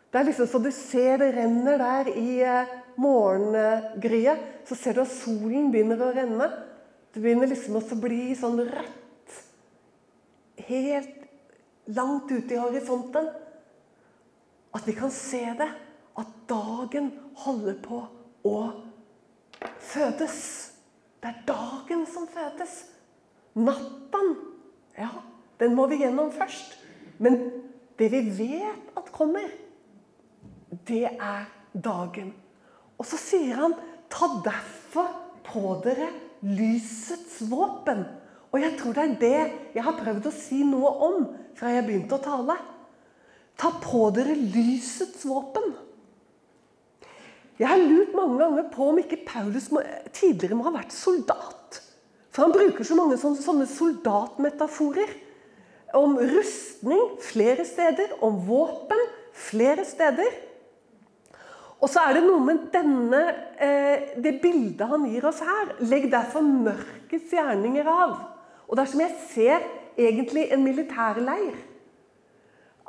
Det 0.10 0.20
er 0.20 0.28
liksom 0.30 0.48
så 0.50 0.62
du 0.62 0.72
ser 0.74 1.20
det 1.22 1.34
renner 1.36 1.78
der 1.82 2.10
i 2.18 2.40
eh, 2.42 2.72
morgengryet. 3.02 4.42
Så 4.66 4.78
ser 4.80 4.98
du 4.98 5.04
at 5.04 5.14
solen 5.14 5.70
begynner 5.74 6.02
å 6.02 6.12
renne. 6.16 6.48
Det 7.14 7.22
begynner 7.22 7.52
liksom 7.52 7.78
å 7.78 8.00
bli 8.02 8.34
sånn 8.38 8.64
rødt. 8.66 9.38
Helt 10.70 11.28
langt 11.94 12.32
ute 12.32 12.56
i 12.56 12.62
horisonten. 12.62 13.30
At 14.74 14.90
vi 14.90 14.98
kan 14.98 15.14
se 15.14 15.44
det. 15.60 15.70
At 16.18 16.34
dagen 16.50 17.12
holder 17.46 17.78
på 17.84 18.02
å 18.50 18.58
fødes. 19.82 20.42
Det 21.22 21.30
er 21.30 21.46
dagen 21.46 22.08
som 22.10 22.26
fødes. 22.30 22.93
Natten, 23.54 24.34
ja, 24.98 25.10
den 25.62 25.76
må 25.78 25.86
vi 25.92 26.02
gjennom 26.02 26.32
først. 26.34 26.78
Men 27.22 27.38
det 28.00 28.10
vi 28.14 28.24
vet 28.40 28.96
at 28.98 29.12
kommer, 29.14 29.52
det 30.88 31.06
er 31.12 31.46
dagen. 31.74 32.34
Og 32.98 33.06
så 33.08 33.20
sier 33.20 33.60
han, 33.62 33.76
ta 34.10 34.30
derfor 34.46 35.12
på 35.46 35.78
dere 35.86 36.10
lysets 36.44 37.42
våpen. 37.50 38.04
Og 38.54 38.62
jeg 38.62 38.76
tror 38.80 38.98
det 38.98 39.04
er 39.04 39.16
det 39.22 39.40
jeg 39.78 39.86
har 39.86 39.98
prøvd 39.98 40.30
å 40.30 40.36
si 40.36 40.62
noe 40.68 40.92
om 41.08 41.24
fra 41.58 41.72
jeg 41.74 41.86
begynte 41.88 42.18
å 42.18 42.24
tale. 42.24 42.58
Ta 43.58 43.70
på 43.82 44.08
dere 44.16 44.36
lysets 44.38 45.26
våpen. 45.30 45.74
Jeg 47.60 47.70
har 47.70 47.82
lurt 47.82 48.16
mange 48.18 48.40
ganger 48.42 48.70
på 48.74 48.90
om 48.90 49.00
ikke 49.02 49.24
Paulus 49.28 49.70
må, 49.74 49.84
tidligere 50.14 50.58
må 50.58 50.66
ha 50.68 50.74
vært 50.74 50.96
soldat. 50.96 51.82
For 52.34 52.48
han 52.48 52.56
bruker 52.56 52.86
så 52.88 52.98
mange 52.98 53.20
sånne, 53.22 53.68
soldatmetaforer. 53.70 55.12
Om 55.94 56.18
rustning 56.18 57.04
flere 57.22 57.66
steder, 57.70 58.16
om 58.26 58.40
våpen 58.48 59.04
flere 59.38 59.86
steder. 59.86 60.40
Og 61.84 61.92
så 61.92 62.02
er 62.08 62.18
det 62.18 62.24
noe 62.26 62.42
med 62.42 62.70
denne, 62.74 63.22
eh, 63.62 64.16
det 64.24 64.40
bildet 64.42 64.88
han 64.90 65.06
gir 65.06 65.28
oss 65.30 65.44
her. 65.44 65.76
Legg 65.84 66.08
derfor 66.10 66.42
mørkets 66.42 67.34
gjerninger 67.36 67.86
av. 67.92 68.16
Og 68.66 68.78
det 68.78 68.86
er 68.86 68.92
som 68.94 69.04
jeg 69.04 69.18
ser 69.30 69.68
egentlig 70.00 70.48
en 70.54 70.64
militærleir. 70.64 71.54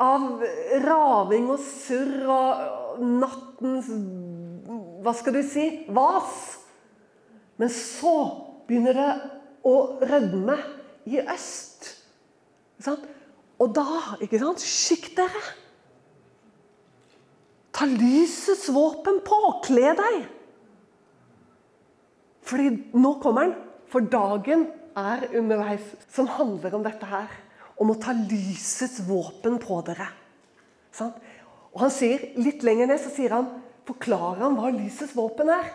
Av 0.00 0.40
raving 0.86 1.50
og 1.52 1.60
surr 1.62 2.24
og 2.32 3.02
nattens 3.04 3.90
Hva 5.04 5.12
skal 5.14 5.36
du 5.36 5.42
si? 5.46 5.84
Vas. 5.92 6.56
Men 7.60 7.68
så 7.68 8.14
begynner 8.68 8.96
det 8.96 9.10
å 9.64 9.74
rødme 10.04 10.56
i 11.10 11.20
øst. 11.20 11.90
Og 12.84 13.70
da, 13.76 13.86
ikke 14.24 14.40
sant 14.42 14.64
Skikk 14.64 15.12
dere! 15.16 15.42
Ta 17.74 17.86
lysets 17.90 18.68
våpen 18.74 19.20
på! 19.26 19.38
Kle 19.66 19.94
deg! 19.98 20.24
Fordi 22.44 22.70
nå 23.00 23.14
kommer 23.22 23.48
den. 23.48 23.54
For 23.90 24.04
dagen 24.10 24.66
er 24.98 25.28
underveis, 25.38 25.84
som 26.12 26.28
handler 26.30 26.76
om 26.76 26.84
dette 26.84 27.08
her. 27.08 27.30
Om 27.80 27.94
å 27.94 27.98
ta 27.98 28.14
lysets 28.14 29.00
våpen 29.08 29.58
på 29.62 29.80
dere. 29.86 30.06
Sant? 30.94 31.16
Og 31.74 31.82
han 31.82 31.94
sier, 31.94 32.28
Litt 32.38 32.62
lenger 32.66 32.90
ned 32.90 33.00
så 33.02 33.10
sier 33.10 33.34
han, 33.34 33.48
forklarer 33.88 34.44
han 34.44 34.58
hva 34.58 34.70
lysets 34.74 35.14
våpen 35.16 35.50
er. 35.50 35.72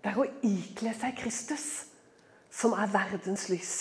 Det 0.00 0.12
er 0.12 0.22
å 0.22 0.28
ikle 0.46 0.94
seg 0.96 1.16
Kristus, 1.18 1.66
som 2.56 2.74
er 2.76 2.90
verdens 2.92 3.48
lys. 3.52 3.76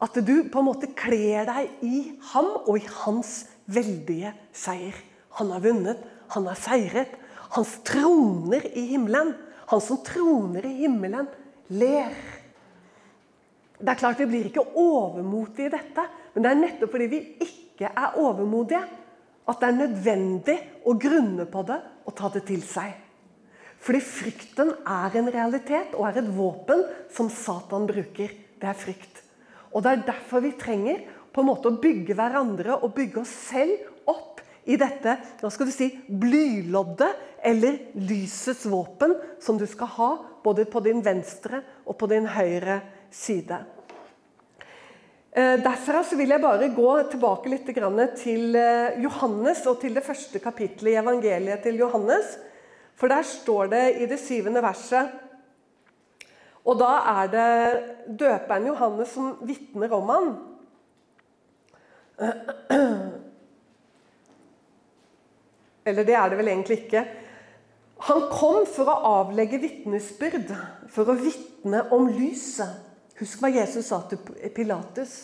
At 0.00 0.16
du 0.16 0.34
på 0.48 0.60
en 0.60 0.68
måte 0.68 0.90
kler 0.96 1.48
deg 1.48 1.84
i 1.84 2.02
ham 2.32 2.50
og 2.62 2.76
i 2.78 2.86
hans 3.02 3.44
veldige 3.70 4.32
seier. 4.56 4.96
Han 5.38 5.52
har 5.54 5.64
vunnet, 5.64 6.00
han 6.32 6.48
har 6.48 6.58
seiret. 6.58 7.12
Hans 7.56 7.78
troner 7.86 8.64
i 8.72 8.86
himmelen. 8.92 9.34
Han 9.70 9.82
som 9.84 10.00
troner 10.06 10.64
i 10.66 10.76
himmelen, 10.82 11.28
ler. 11.70 12.14
Det 13.80 13.88
er 13.88 13.98
klart 14.00 14.18
Vi 14.20 14.26
blir 14.28 14.48
ikke 14.48 14.66
overmodige 14.76 15.68
i 15.68 15.72
dette, 15.72 16.06
men 16.34 16.44
det 16.44 16.50
er 16.50 16.58
nettopp 16.58 16.90
fordi 16.92 17.06
vi 17.12 17.20
ikke 17.46 17.88
er 17.88 18.18
overmodige, 18.20 18.82
at 19.48 19.60
det 19.60 19.68
er 19.68 19.78
nødvendig 19.78 20.56
å 20.86 20.94
grunne 21.00 21.46
på 21.50 21.62
det 21.66 21.78
og 22.04 22.16
ta 22.18 22.28
det 22.34 22.44
til 22.50 22.60
seg. 22.66 22.92
Fordi 23.80 24.00
frykten 24.04 24.74
er 24.84 25.16
en 25.16 25.30
realitet 25.32 25.94
og 25.96 26.08
er 26.08 26.20
et 26.20 26.30
våpen 26.36 26.84
som 27.12 27.30
Satan 27.32 27.88
bruker. 27.88 28.34
Det 28.60 28.68
er 28.68 28.76
frykt. 28.76 29.22
Og 29.72 29.82
Det 29.82 29.92
er 29.92 30.06
derfor 30.10 30.44
vi 30.44 30.52
trenger 30.58 31.00
på 31.32 31.40
en 31.40 31.48
måte 31.48 31.70
å 31.70 31.80
bygge 31.80 32.16
hverandre 32.18 32.80
og 32.82 32.94
bygge 32.96 33.22
oss 33.22 33.32
selv 33.48 34.10
opp 34.10 34.42
i 34.68 34.76
dette 34.78 35.16
nå 35.40 35.50
skal 35.50 35.70
du 35.70 35.72
si, 35.72 35.88
blyloddet 36.06 37.28
eller 37.46 37.78
lysets 37.96 38.66
våpen 38.68 39.14
som 39.40 39.56
du 39.58 39.64
skal 39.68 39.88
ha 39.96 40.10
både 40.44 40.66
på 40.68 40.82
din 40.84 41.00
venstre 41.04 41.62
og 41.86 41.96
på 42.00 42.08
din 42.10 42.28
høyre 42.28 42.80
side. 43.10 43.62
Eh, 45.30 45.56
Derfra 45.62 46.02
vil 46.18 46.34
jeg 46.34 46.42
bare 46.42 46.68
gå 46.74 46.90
tilbake 47.12 47.52
litt 47.52 47.66
til 48.20 48.56
eh, 48.56 49.00
Johannes 49.00 49.64
og 49.70 49.80
til 49.80 49.94
det 49.94 50.04
første 50.04 50.42
kapittelet 50.42 50.92
i 50.92 51.00
evangeliet 51.00 51.62
til 51.62 51.80
Johannes. 51.80 52.36
For 53.00 53.08
der 53.08 53.24
står 53.24 53.70
det 53.72 53.84
i 54.02 54.06
det 54.08 54.20
syvende 54.20 54.60
verset 54.62 55.08
Og 56.68 56.76
da 56.76 56.90
er 57.08 57.30
det 57.32 57.48
døperen 58.20 58.66
Johannes 58.68 59.14
som 59.16 59.30
vitner 59.48 59.92
om 59.96 60.10
han. 60.12 60.26
Eller 65.88 66.04
det 66.04 66.14
er 66.14 66.28
det 66.28 66.38
vel 66.38 66.52
egentlig 66.52 66.78
ikke. 66.84 67.04
Han 68.10 68.26
kom 68.32 68.66
for 68.68 68.88
å 68.92 68.98
avlegge 69.08 69.60
vitnesbyrd, 69.60 70.52
for 70.92 71.08
å 71.08 71.16
vitne 71.16 71.82
om 71.96 72.08
lyset. 72.12 72.68
Husk 73.20 73.40
hva 73.40 73.50
Jesus 73.52 73.88
sa 73.88 74.02
til 74.08 74.20
Pilatus. 74.56 75.16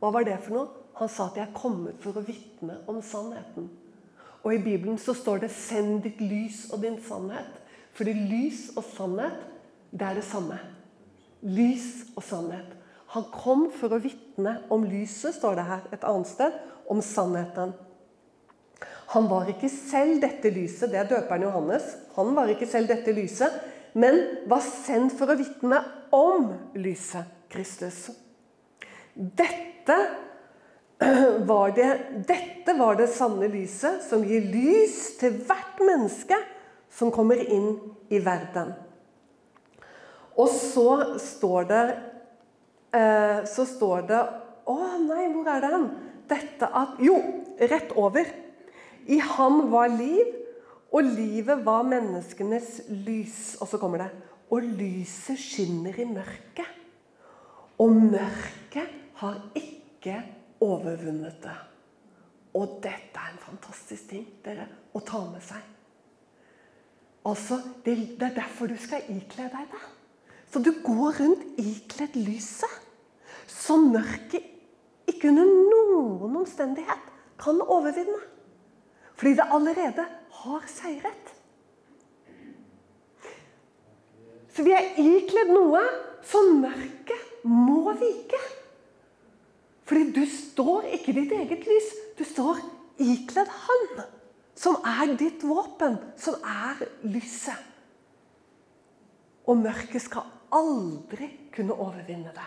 Hva 0.00 0.12
var 0.12 0.28
det 0.28 0.36
for 0.44 0.52
noe? 0.56 0.68
Han 1.00 1.08
sa 1.08 1.26
at 1.26 1.36
'jeg 1.36 1.48
er 1.48 1.58
kommet 1.58 1.96
for 2.00 2.12
å 2.12 2.24
vitne 2.24 2.78
om 2.88 3.02
sannheten'. 3.02 3.85
Og 4.44 4.54
I 4.54 4.62
Bibelen 4.62 4.98
så 4.98 5.14
står 5.14 5.38
det 5.38 5.50
'send 5.50 6.02
ditt 6.02 6.20
lys 6.20 6.70
og 6.72 6.82
din 6.82 6.98
sannhet'. 6.98 7.62
Fordi 7.92 8.12
lys 8.12 8.76
og 8.76 8.84
sannhet, 8.84 9.38
det 9.92 10.02
er 10.02 10.14
det 10.14 10.24
samme. 10.24 10.58
Lys 11.42 12.06
og 12.16 12.22
sannhet. 12.22 12.76
Han 13.06 13.24
kom 13.32 13.70
for 13.72 13.94
å 13.94 14.02
vitne 14.02 14.58
om 14.70 14.84
lyset, 14.84 15.34
står 15.34 15.54
det 15.54 15.64
her 15.64 15.80
et 15.92 16.04
annet 16.04 16.26
sted, 16.26 16.52
om 16.90 17.00
sannheten. 17.02 17.72
Han 19.14 19.28
var 19.30 19.48
ikke 19.48 19.70
selv 19.70 20.20
dette 20.20 20.50
lyset, 20.50 20.90
det 20.90 20.98
er 20.98 21.08
døperen 21.08 21.46
Johannes. 21.46 21.96
Han 22.16 22.34
var 22.36 22.50
ikke 22.50 22.66
selv 22.66 22.90
dette 22.90 23.14
lyset, 23.14 23.52
men 23.94 24.18
var 24.50 24.60
sendt 24.60 25.14
for 25.16 25.30
å 25.30 25.38
vitne 25.38 25.78
om 26.12 26.50
lyset, 26.74 27.24
Kristus. 27.48 28.10
Dette 29.14 29.96
var 31.50 31.74
det, 31.76 31.88
dette 32.28 32.74
var 32.78 32.96
det 32.96 33.10
sanne 33.12 33.48
lyset 33.52 34.04
som 34.06 34.24
gir 34.24 34.46
lys 34.48 35.16
til 35.20 35.36
hvert 35.44 35.80
menneske 35.84 36.38
som 36.96 37.12
kommer 37.12 37.40
inn 37.40 37.74
i 38.08 38.20
verden. 38.24 38.72
Og 40.36 40.48
så 40.52 41.16
står 41.20 41.68
det 41.70 41.84
eh, 42.92 43.44
Så 43.48 43.64
står 43.68 44.02
det 44.08 44.18
Å 44.68 44.76
nei, 45.00 45.28
hvor 45.32 45.48
er 45.48 45.62
det 45.64 45.70
hen? 45.72 45.86
Dette 46.28 46.68
at 46.68 46.98
Jo, 47.00 47.16
rett 47.56 47.94
over. 47.96 48.28
I 49.06 49.20
ham 49.22 49.68
var 49.70 49.92
liv, 49.92 50.32
og 50.90 51.06
livet 51.06 51.62
var 51.64 51.86
menneskenes 51.86 52.82
lys. 53.06 53.56
Og 53.60 53.70
så 53.70 53.80
kommer 53.80 54.04
det 54.04 54.10
Og 54.50 54.64
lyset 54.64 55.40
skinner 55.40 55.96
i 55.96 56.08
mørket. 56.10 56.68
Og 57.80 57.92
mørket 57.92 58.92
har 59.20 59.40
ikke 59.56 60.20
overvunnet 60.64 61.40
det. 61.42 61.56
Og 62.56 62.78
dette 62.84 63.20
er 63.20 63.32
en 63.32 63.42
fantastisk 63.42 64.08
ting 64.12 64.26
dere, 64.44 64.68
å 64.96 65.02
ta 65.04 65.20
med 65.28 65.44
seg. 65.44 65.72
Altså, 67.26 67.58
det, 67.84 67.96
er 68.22 68.34
derfor 68.36 68.70
du 68.70 68.76
skal 68.80 69.04
ikle 69.12 69.48
deg 69.52 69.72
det. 69.72 69.84
Så 70.52 70.62
du 70.62 70.70
går 70.84 71.18
rundt 71.20 71.58
ikledd 71.58 72.14
lyset. 72.20 72.82
Så 73.50 73.76
mørket 73.82 74.46
ikke 75.10 75.32
under 75.32 75.50
noen 75.50 76.38
omstendighet 76.42 77.10
kan 77.40 77.58
overvinne. 77.62 78.20
Fordi 79.16 79.34
det 79.38 79.48
allerede 79.52 80.04
har 80.40 80.68
seiret. 80.70 81.32
Så 84.54 84.64
vi 84.64 84.72
er 84.72 84.94
ikledd 85.02 85.50
noe 85.52 85.82
som 86.24 86.60
mørket 86.62 87.42
må 87.44 87.92
vike. 87.98 88.40
Fordi 89.86 90.10
du 90.12 90.24
står 90.26 90.90
ikke 90.96 91.12
i 91.12 91.18
ditt 91.20 91.32
eget 91.36 91.66
lys. 91.68 91.90
Du 92.18 92.24
står 92.26 92.60
ikledd 93.02 93.50
Han 93.66 94.06
som 94.56 94.78
er 94.88 95.12
ditt 95.20 95.44
våpen, 95.44 95.98
som 96.16 96.40
er 96.40 96.80
lyset. 97.04 97.60
Og 99.46 99.60
mørket 99.60 100.02
skal 100.02 100.30
aldri 100.56 101.28
kunne 101.54 101.76
overvinne 101.76 102.32
det. 102.34 102.46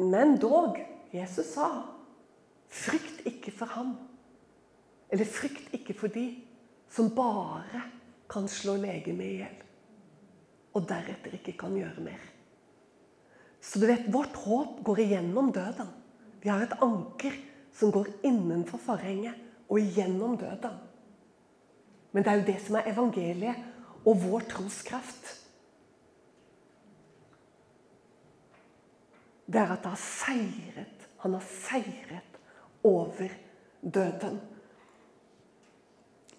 Men 0.00 0.36
dog, 0.40 0.78
Jesus 1.12 1.54
sa, 1.56 1.70
frykt 2.68 3.24
ikke 3.28 3.52
for 3.56 3.72
ham. 3.74 3.96
Eller 5.10 5.26
frykt 5.26 5.72
ikke 5.76 5.96
for 5.96 6.12
de 6.12 6.28
som 6.92 7.10
bare 7.14 7.82
kan 8.30 8.46
slå 8.48 8.76
legemet 8.80 9.26
i 9.26 9.40
hjel. 9.40 9.56
Og 10.76 10.86
deretter 10.86 11.34
ikke 11.40 11.56
kan 11.58 11.74
gjøre 11.74 12.04
mer. 12.04 12.29
Så 13.60 13.78
du 13.78 13.86
vet, 13.86 14.08
vårt 14.08 14.36
håp 14.36 14.80
går 14.84 15.00
igjennom 15.00 15.50
døden. 15.52 15.88
Vi 16.40 16.48
har 16.48 16.62
et 16.64 16.78
anker 16.82 17.34
som 17.76 17.92
går 17.92 18.08
innenfor 18.26 18.80
forhenget 18.80 19.36
og 19.68 19.80
igjennom 19.80 20.36
døden. 20.40 20.78
Men 22.12 22.24
det 22.24 22.32
er 22.32 22.40
jo 22.40 22.48
det 22.48 22.56
som 22.64 22.78
er 22.78 22.88
evangeliet 22.90 23.68
og 24.08 24.22
vår 24.24 24.46
troskraft. 24.50 25.36
Det 29.50 29.60
er 29.60 29.74
at 29.74 29.84
det 29.84 29.92
har 29.92 30.02
seiret. 30.02 31.06
Han 31.22 31.36
har 31.36 31.44
seiret 31.44 32.40
over 32.86 33.28
døden. 33.80 34.40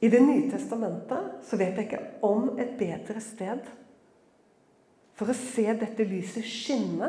I 0.01 0.09
Det 0.09 0.21
nye 0.25 0.49
testamentet 0.49 1.45
så 1.45 1.57
vet 1.57 1.77
jeg 1.77 1.85
ikke 1.85 2.05
om 2.25 2.57
et 2.57 2.73
bedre 2.79 3.21
sted 3.21 3.67
for 5.21 5.29
å 5.29 5.37
se 5.37 5.67
dette 5.77 6.01
lyset 6.09 6.47
skinne 6.49 7.07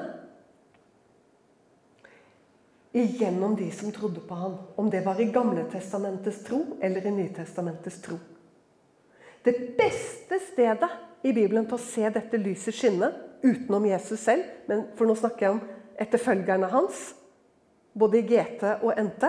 igjennom 2.92 3.54
de 3.56 3.70
som 3.72 3.88
trodde 3.88 4.20
på 4.28 4.36
ham. 4.36 4.58
Om 4.76 4.90
det 4.92 5.00
var 5.06 5.16
i 5.16 5.30
Gamle 5.32 5.64
testamentets 5.72 6.42
tro 6.44 6.58
eller 6.84 7.06
i 7.08 7.12
Nytestamentets 7.14 8.02
tro. 8.04 8.18
Det 9.40 9.54
beste 9.78 10.36
stedet 10.44 10.90
i 11.24 11.32
Bibelen 11.32 11.64
på 11.64 11.78
å 11.78 11.80
se 11.80 12.04
dette 12.12 12.36
lyset 12.36 12.76
skinne, 12.76 13.08
utenom 13.42 13.86
Jesus 13.88 14.20
selv, 14.20 14.44
men 14.68 14.84
for 14.98 15.08
nå 15.08 15.16
snakker 15.16 15.46
jeg 15.46 15.54
om 15.54 15.62
etterfølgerne 16.04 16.68
hans, 16.68 17.00
både 17.96 18.20
i 18.20 18.26
GT 18.28 18.66
og 18.74 18.92
NT, 18.92 19.24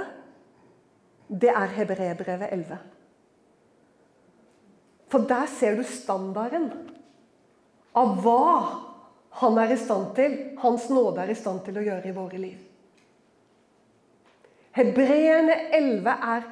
det 1.31 1.53
er 1.55 1.71
Hebreerbrevet 1.79 2.51
11. 2.51 2.83
For 5.07 5.23
der 5.29 5.47
ser 5.55 5.79
du 5.79 5.87
standarden 5.87 6.67
av 7.97 8.17
hva 8.23 8.45
han 9.41 9.57
er 9.61 9.73
i 9.73 9.79
stand 9.81 10.13
til, 10.17 10.35
Hans 10.61 10.89
nåde 10.93 11.23
er 11.23 11.33
i 11.33 11.37
stand 11.37 11.63
til 11.65 11.79
å 11.79 11.85
gjøre 11.85 12.09
i 12.09 12.15
våre 12.15 12.39
liv. 12.41 12.59
Hebreerne 14.73 15.55
11 15.73 16.13
er 16.33 16.45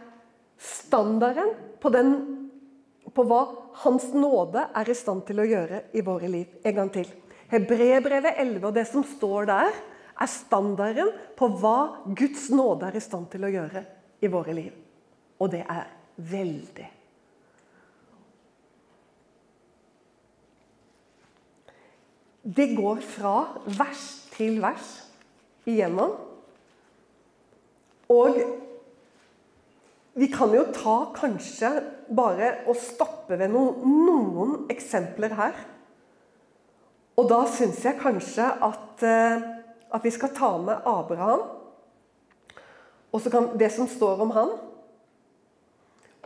standarden 0.62 1.54
på, 1.82 1.90
den, 1.94 2.12
på 3.14 3.26
hva 3.26 3.42
Hans 3.82 4.12
nåde 4.14 4.68
er 4.78 4.92
i 4.92 4.98
stand 4.98 5.26
til 5.30 5.42
å 5.42 5.48
gjøre 5.48 5.86
i 5.98 6.04
våre 6.06 6.30
liv. 6.30 6.60
En 6.66 6.78
gang 6.78 6.92
til. 6.94 7.08
Hebreerbrevet 7.52 8.38
11 8.38 8.68
og 8.68 8.76
det 8.78 8.86
som 8.90 9.06
står 9.18 9.50
der, 9.50 9.74
er 10.22 10.30
standarden 10.30 11.10
på 11.38 11.50
hva 11.62 11.78
Guds 12.18 12.50
nåde 12.54 12.92
er 12.92 12.98
i 13.00 13.04
stand 13.04 13.30
til 13.32 13.48
å 13.48 13.52
gjøre 13.52 13.84
i 14.22 14.30
våre 14.30 14.54
liv. 14.54 14.74
Og 15.42 15.50
det 15.54 15.64
er 15.66 15.88
veldig. 16.30 16.90
Det 22.42 22.72
går 22.76 23.02
fra 23.06 23.36
vers 23.78 24.06
til 24.34 24.62
vers 24.64 24.90
igjennom. 25.70 26.16
Og 28.12 28.42
vi 30.18 30.28
kan 30.32 30.52
jo 30.56 30.66
ta 30.76 30.98
kanskje 31.16 31.70
bare 32.12 32.54
og 32.68 32.76
stoppe 32.76 33.38
ved 33.40 33.54
noen, 33.54 33.86
noen 34.08 34.56
eksempler 34.74 35.38
her. 35.38 35.56
Og 37.20 37.30
da 37.30 37.44
syns 37.52 37.84
jeg 37.86 38.02
kanskje 38.02 38.48
at 38.66 39.06
eh, 39.06 39.50
at 39.92 40.04
vi 40.04 40.12
skal 40.12 40.36
ta 40.36 40.58
med 40.58 40.86
Abraham, 40.86 41.42
og 43.12 43.22
så 43.22 43.30
kan 43.30 43.50
det 43.60 43.72
som 43.72 43.88
står 43.88 44.22
om 44.24 44.32
han. 44.32 44.52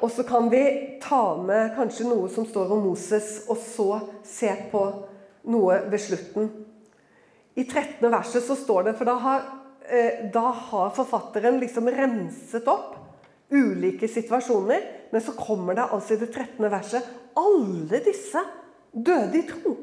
Og 0.02 0.12
så 0.12 0.24
kan 0.24 0.52
vi 0.52 0.62
ta 1.02 1.38
med 1.42 1.74
kanskje 1.78 2.06
noe 2.06 2.30
som 2.30 2.46
står 2.46 2.74
om 2.76 2.84
Moses, 2.86 3.40
og 3.50 3.58
så 3.58 4.00
se 4.28 4.52
på 4.72 4.84
noe 5.52 5.80
ved 5.92 6.02
slutten. 6.02 6.50
I 7.56 7.64
13. 7.64 8.12
verset 8.12 8.44
så 8.44 8.58
står 8.60 8.90
det 8.90 8.98
For 8.98 9.08
da 9.08 9.16
har, 9.24 9.48
eh, 9.88 10.26
da 10.34 10.52
har 10.52 10.94
forfatteren 10.96 11.60
liksom 11.62 11.90
renset 11.90 12.68
opp 12.68 12.96
ulike 13.52 14.08
situasjoner. 14.08 14.82
Men 15.12 15.22
så 15.22 15.36
kommer 15.38 15.76
det 15.78 15.88
altså 15.90 16.16
i 16.16 16.22
det 16.24 16.34
13. 16.34 16.70
verset 16.72 17.04
Alle 17.36 18.02
disse 18.04 18.42
døde 18.92 19.38
i 19.40 19.48
tro 19.48 19.76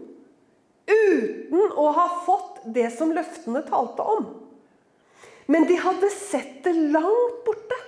uten 0.92 1.74
å 1.78 1.90
ha 1.94 2.06
fått 2.26 2.64
det 2.74 2.88
som 2.94 3.12
løftene 3.14 3.62
talte 3.66 4.02
om. 4.02 4.26
Men 5.46 5.66
de 5.68 5.76
hadde 5.80 6.10
sett 6.14 6.62
det 6.64 6.72
langt 6.74 7.42
borte 7.46 7.78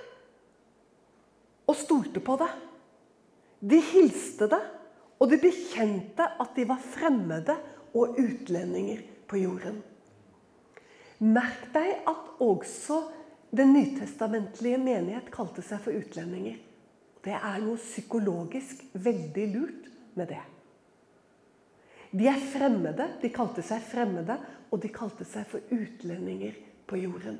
og 1.65 1.77
stolte 1.77 2.21
på 2.23 2.37
det. 2.39 2.49
De 3.65 3.79
hilste 3.81 4.47
det, 4.51 4.61
og 5.19 5.31
de 5.31 5.39
bekjente 5.39 6.25
at 6.41 6.55
de 6.57 6.65
var 6.67 6.81
fremmede 6.81 7.55
og 7.95 8.17
utlendinger 8.19 9.03
på 9.29 9.39
jorden. 9.41 9.79
Merk 11.23 11.69
deg 11.73 12.01
at 12.09 12.41
også 12.43 12.99
den 13.55 13.71
nytestamentlige 13.73 14.79
menighet 14.81 15.31
kalte 15.31 15.63
seg 15.63 15.79
for 15.85 15.95
utlendinger. 15.95 16.57
Det 17.23 17.33
er 17.33 17.63
noe 17.63 17.79
psykologisk 17.79 18.83
veldig 18.93 19.45
lurt 19.53 19.87
med 20.19 20.29
det. 20.33 20.43
De 22.15 22.27
er 22.31 22.39
fremmede. 22.51 23.07
De 23.21 23.31
kalte 23.33 23.63
seg 23.65 23.81
fremmede, 23.83 24.37
og 24.71 24.81
de 24.83 24.91
kalte 24.93 25.25
seg 25.27 25.47
for 25.49 25.73
utlendinger 25.73 26.55
på 26.87 26.99
jorden. 27.01 27.39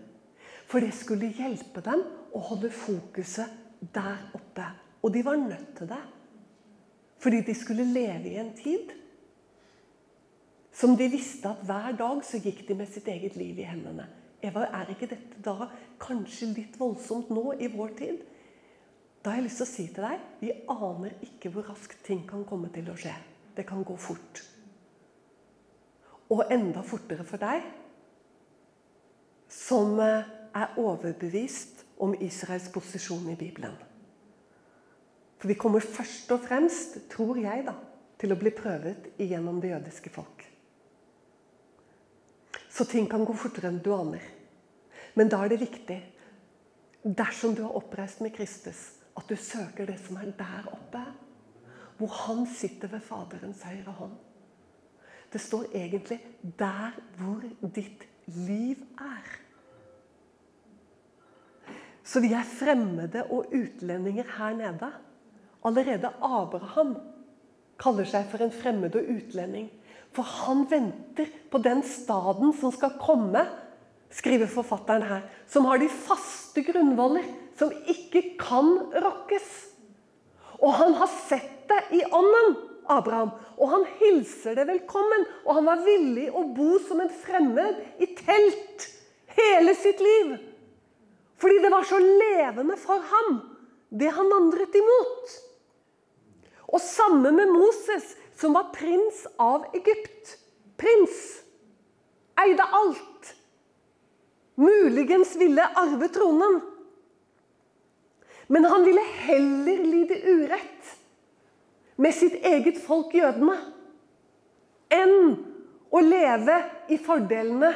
For 0.66 0.82
det 0.82 0.96
skulle 0.98 1.34
hjelpe 1.36 1.84
dem 1.86 2.02
å 2.34 2.42
holde 2.50 2.72
fokuset 2.74 3.52
der 3.94 4.32
oppe. 4.36 4.66
Og 5.06 5.14
de 5.14 5.22
var 5.26 5.38
nødt 5.40 5.76
til 5.78 5.92
det. 5.92 6.02
Fordi 7.22 7.42
de 7.48 7.56
skulle 7.58 7.88
leve 7.88 8.30
i 8.30 8.38
en 8.42 8.54
tid 8.58 8.94
som 10.76 10.98
de 11.00 11.08
visste 11.10 11.48
at 11.50 11.64
hver 11.64 11.96
dag 11.96 12.24
så 12.28 12.42
gikk 12.44 12.66
de 12.68 12.76
med 12.76 12.92
sitt 12.92 13.08
eget 13.08 13.38
liv 13.40 13.60
i 13.60 13.68
hendene. 13.68 14.10
Eva, 14.44 14.66
er 14.68 14.92
ikke 14.92 15.10
dette 15.10 15.40
da 15.44 15.70
kanskje 16.02 16.52
litt 16.52 16.76
voldsomt 16.80 17.32
nå 17.34 17.54
i 17.56 17.70
vår 17.72 17.96
tid? 17.98 18.20
Da 19.24 19.32
har 19.32 19.40
jeg 19.40 19.48
lyst 19.48 19.62
til 19.62 19.66
å 19.66 19.72
si 19.72 19.86
til 19.90 20.06
deg 20.06 20.26
vi 20.44 20.52
aner 20.70 21.16
ikke 21.26 21.50
hvor 21.54 21.66
raskt 21.72 22.04
ting 22.06 22.26
kan 22.30 22.44
komme 22.46 22.70
til 22.76 22.92
å 22.92 22.98
skje. 23.00 23.16
Det 23.56 23.64
kan 23.66 23.82
gå 23.88 23.96
fort. 23.98 24.44
Og 26.30 26.52
enda 26.52 26.84
fortere 26.86 27.26
for 27.26 27.42
deg 27.42 27.64
som 29.50 29.98
eh, 30.04 30.28
er 30.56 30.78
overbevist 30.82 31.86
om 32.02 32.16
Israels 32.20 32.68
posisjon 32.74 33.30
i 33.32 33.38
Bibelen. 33.40 33.76
For 35.46 35.52
vi 35.54 35.60
kommer 35.62 35.84
først 35.86 36.32
og 36.34 36.40
fremst, 36.42 36.96
tror 37.14 37.38
jeg, 37.38 37.68
da, 37.68 37.76
til 38.18 38.32
å 38.34 38.38
bli 38.42 38.50
prøvet 38.50 39.12
igjennom 39.22 39.60
det 39.62 39.76
jødiske 39.76 40.10
folk. 40.10 40.42
Så 42.66 42.88
ting 42.90 43.06
kan 43.06 43.22
gå 43.22 43.36
fortere 43.38 43.70
enn 43.70 43.78
du 43.78 43.92
aner. 43.94 44.26
Men 45.14 45.30
da 45.30 45.44
er 45.46 45.54
det 45.54 45.60
viktig, 45.62 46.00
dersom 47.06 47.54
du 47.54 47.62
har 47.62 47.78
oppreist 47.78 48.26
med 48.26 48.34
Kristus, 48.34 48.82
at 49.14 49.30
du 49.30 49.38
søker 49.38 49.86
det 49.86 50.00
som 50.02 50.18
er 50.18 50.34
der 50.34 50.66
oppe, 50.74 51.04
hvor 52.02 52.18
han 52.24 52.48
sitter 52.50 52.96
ved 52.98 53.06
Faderens 53.06 53.62
høyre 53.70 53.94
hånd. 54.02 54.18
Det 55.30 55.46
står 55.46 55.70
egentlig 55.78 56.24
'der 56.42 56.98
hvor 57.22 57.46
ditt 57.62 58.10
liv 58.34 58.82
er'. 58.98 59.42
Så 62.04 62.20
vi 62.20 62.34
er 62.34 62.54
fremmede 62.58 63.30
og 63.30 63.54
utlendinger 63.54 64.26
her 64.40 64.58
nede. 64.58 64.96
Allerede 65.66 66.12
Abraham 66.22 66.96
kaller 67.82 68.08
seg 68.08 68.28
for 68.32 68.44
en 68.46 68.54
fremmed 68.54 68.96
og 68.96 69.08
utlending. 69.16 69.70
For 70.16 70.28
han 70.46 70.64
venter 70.72 71.32
på 71.52 71.60
den 71.64 71.82
staden 71.84 72.54
som 72.56 72.72
skal 72.72 72.96
komme, 73.02 73.42
skriver 74.14 74.48
forfatteren 74.52 75.08
her. 75.10 75.26
Som 75.50 75.68
har 75.68 75.82
de 75.82 75.90
faste 75.90 76.64
grunnvoller, 76.64 77.26
som 77.58 77.74
ikke 77.92 78.38
kan 78.40 78.70
rokkes. 78.94 79.50
Og 80.62 80.72
han 80.78 80.96
har 81.02 81.12
sett 81.26 81.66
det 81.72 81.82
i 81.98 82.06
ånden. 82.06 82.56
Abraham. 82.86 83.32
Og 83.58 83.72
han 83.72 83.86
hilser 83.98 84.60
det 84.60 84.68
velkommen. 84.70 85.26
Og 85.46 85.58
han 85.58 85.66
var 85.66 85.82
villig 85.86 86.28
å 86.30 86.46
bo 86.54 86.78
som 86.86 87.02
en 87.02 87.10
fremmed 87.10 87.80
i 87.98 88.12
telt 88.20 88.86
hele 89.36 89.74
sitt 89.78 90.04
liv. 90.04 90.36
Fordi 91.42 91.58
det 91.64 91.72
var 91.74 91.88
så 91.90 91.98
levende 92.00 92.78
for 92.80 93.02
ham, 93.10 93.40
det 93.90 94.14
han 94.14 94.30
vandret 94.32 94.78
imot. 94.78 95.34
Og 96.68 96.82
samme 96.82 97.32
med 97.32 97.52
Moses, 97.54 98.16
som 98.36 98.56
var 98.58 98.72
prins 98.76 99.26
av 99.42 99.68
Egypt. 99.78 100.38
Prins. 100.78 101.20
Eide 102.42 102.64
alt. 102.64 103.36
Muligens 104.56 105.36
ville 105.40 105.68
arve 105.76 106.10
tronen. 106.12 106.62
Men 108.48 108.66
han 108.66 108.86
ville 108.86 109.02
heller 109.02 109.84
lide 109.84 110.20
urett 110.26 110.92
med 111.96 112.14
sitt 112.14 112.36
eget 112.46 112.78
folk 112.84 113.14
jødene 113.16 113.56
enn 114.94 115.32
å 115.90 116.02
leve 116.04 116.58
i 116.92 116.98
fordelene 117.02 117.72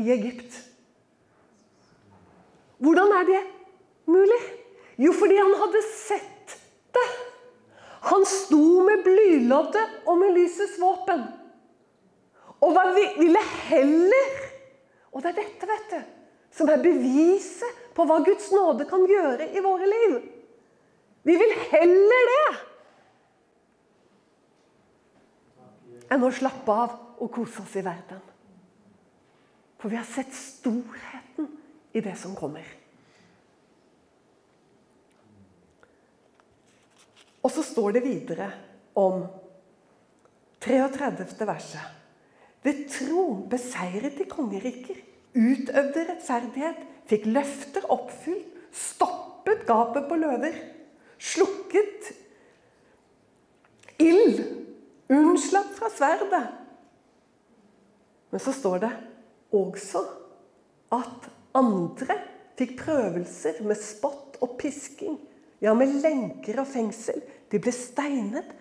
i 0.00 0.08
Egypt. 0.16 0.56
Hvordan 2.80 3.12
er 3.20 3.26
det 3.28 3.40
mulig? 4.10 4.40
Jo, 5.00 5.12
fordi 5.16 5.36
han 5.36 5.52
hadde 5.60 5.82
sett 5.86 6.56
det. 6.96 7.08
Han 8.00 8.24
sto 8.28 8.80
med 8.86 9.02
blyloddet 9.04 10.06
og 10.08 10.18
med 10.20 10.32
lysets 10.38 10.78
våpen. 10.80 11.26
Og 12.60 12.72
hva 12.76 12.86
ville 12.94 13.42
heller 13.68 14.38
Og 15.10 15.24
det 15.24 15.32
er 15.32 15.40
dette, 15.40 15.66
vet 15.66 15.86
du, 15.90 16.02
som 16.54 16.68
er 16.70 16.82
beviset 16.84 17.78
på 17.96 18.04
hva 18.06 18.20
Guds 18.22 18.52
nåde 18.54 18.84
kan 18.86 19.02
gjøre 19.10 19.48
i 19.50 19.62
våre 19.64 19.88
liv. 19.90 20.12
Vi 21.26 21.34
vil 21.34 21.54
heller 21.72 22.30
det 22.30 22.44
enn 26.14 26.26
å 26.26 26.30
slappe 26.34 26.74
av 26.84 26.94
og 27.22 27.32
kose 27.34 27.64
oss 27.64 27.74
i 27.78 27.82
verden. 27.86 28.22
For 29.82 29.90
vi 29.90 29.98
har 29.98 30.06
sett 30.06 30.30
storheten 30.36 31.50
i 31.90 32.02
det 32.04 32.14
som 32.22 32.38
kommer. 32.38 32.66
Og 37.42 37.52
så 37.54 37.64
står 37.64 37.96
det 37.96 38.04
videre 38.04 38.50
om 38.98 39.24
33. 40.60 41.46
verset. 41.48 41.96
Ved 42.62 42.84
tro 42.92 43.24
beseiret 43.48 44.18
de 44.18 44.26
kongeriker, 44.28 44.98
utøvde 45.32 46.04
rettferdighet, 46.10 46.82
fikk 47.08 47.28
løfter 47.32 47.86
oppfylt, 47.90 48.58
stoppet 48.70 49.64
gapet 49.66 50.04
på 50.10 50.18
løver, 50.20 50.58
slukket 51.20 52.10
ild, 54.00 54.42
unnslapp 55.10 55.72
fra 55.78 55.88
sverdet. 55.92 56.42
Men 58.30 58.42
så 58.44 58.52
står 58.54 58.84
det 58.84 58.92
også 59.56 60.04
at 60.94 61.30
andre 61.56 62.20
fikk 62.60 62.76
prøvelser 62.84 63.62
med 63.64 63.80
spott 63.80 64.38
og 64.44 64.54
pisking, 64.60 65.16
ja, 65.60 65.74
med 65.76 65.92
lenker 66.00 66.62
og 66.62 66.68
fengsel. 66.68 67.20
De 67.52 67.60
ble 67.60 67.72
steinet, 67.74 68.54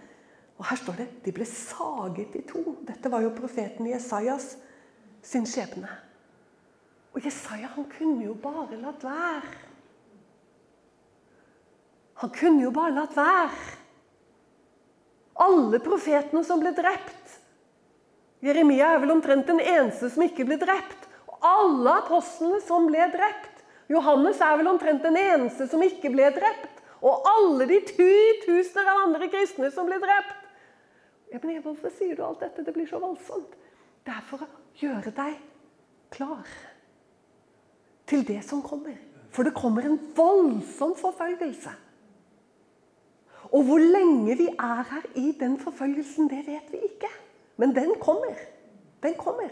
og 0.59 0.67
her 0.67 0.79
står 0.81 0.99
det 0.99 1.07
de 1.23 1.33
ble 1.35 1.47
saget 1.47 2.35
i 2.35 2.43
to. 2.47 2.63
Dette 2.87 3.11
var 3.11 3.23
jo 3.23 3.31
profeten 3.35 3.87
Jesajas 3.87 4.51
sin 5.23 5.47
skjebne. 5.47 5.89
Og 7.15 7.23
Jesaja 7.23 7.71
han 7.75 7.87
kunne 7.89 8.25
jo 8.27 8.35
bare 8.37 8.77
latt 8.81 9.03
være. 9.07 9.53
Han 12.19 12.31
kunne 12.35 12.65
jo 12.65 12.71
bare 12.75 12.95
latt 12.97 13.15
være. 13.15 13.77
Alle 15.39 15.79
profetene 15.79 16.43
som 16.43 16.59
ble 16.59 16.73
drept. 16.75 17.37
Jeremia 18.43 18.93
er 18.93 18.99
vel 19.03 19.13
omtrent 19.15 19.47
den 19.47 19.61
eneste 19.63 20.09
som 20.11 20.25
ikke 20.25 20.43
ble 20.47 20.59
drept. 20.59 21.07
Og 21.31 21.47
alle 21.47 21.95
apostlene 22.01 22.59
som 22.65 22.87
ble 22.91 23.07
drept. 23.15 23.63
Johannes 23.89 24.43
er 24.43 24.59
vel 24.59 24.67
omtrent 24.69 25.07
den 25.07 25.15
eneste 25.19 25.69
som 25.71 25.83
ikke 25.83 26.11
ble 26.11 26.27
drept. 26.35 26.78
Og 27.05 27.27
alle 27.31 27.67
de 27.69 27.79
titusener 27.87 28.89
av 28.91 29.05
andre 29.05 29.29
kristne 29.31 29.69
som 29.71 29.87
ble 29.87 29.99
drept. 30.03 30.35
Ja, 31.31 31.39
men 31.43 31.61
Hvorfor 31.63 31.93
sier 31.93 32.17
du 32.17 32.23
alt 32.25 32.41
dette? 32.43 32.65
Det 32.65 32.73
blir 32.73 32.89
så 32.89 32.99
voldsomt. 32.99 33.53
Det 34.05 34.15
er 34.15 34.25
for 34.27 34.43
å 34.43 34.49
gjøre 34.79 35.13
deg 35.15 35.37
klar 36.13 36.47
til 38.09 38.25
det 38.25 38.41
som 38.47 38.63
kommer. 38.65 38.97
For 39.29 39.45
det 39.45 39.53
kommer 39.53 39.85
en 39.85 39.99
voldsom 40.17 40.95
forfølgelse. 40.97 41.71
Og 43.49 43.65
hvor 43.65 43.81
lenge 43.81 44.35
vi 44.37 44.47
er 44.51 44.83
her 44.89 45.05
i 45.17 45.31
den 45.39 45.57
forfølgelsen, 45.61 46.29
det 46.29 46.43
vet 46.47 46.73
vi 46.73 46.81
ikke. 46.89 47.09
Men 47.61 47.73
den 47.75 47.93
kommer. 48.01 48.37
Den 49.03 49.15
kommer. 49.17 49.49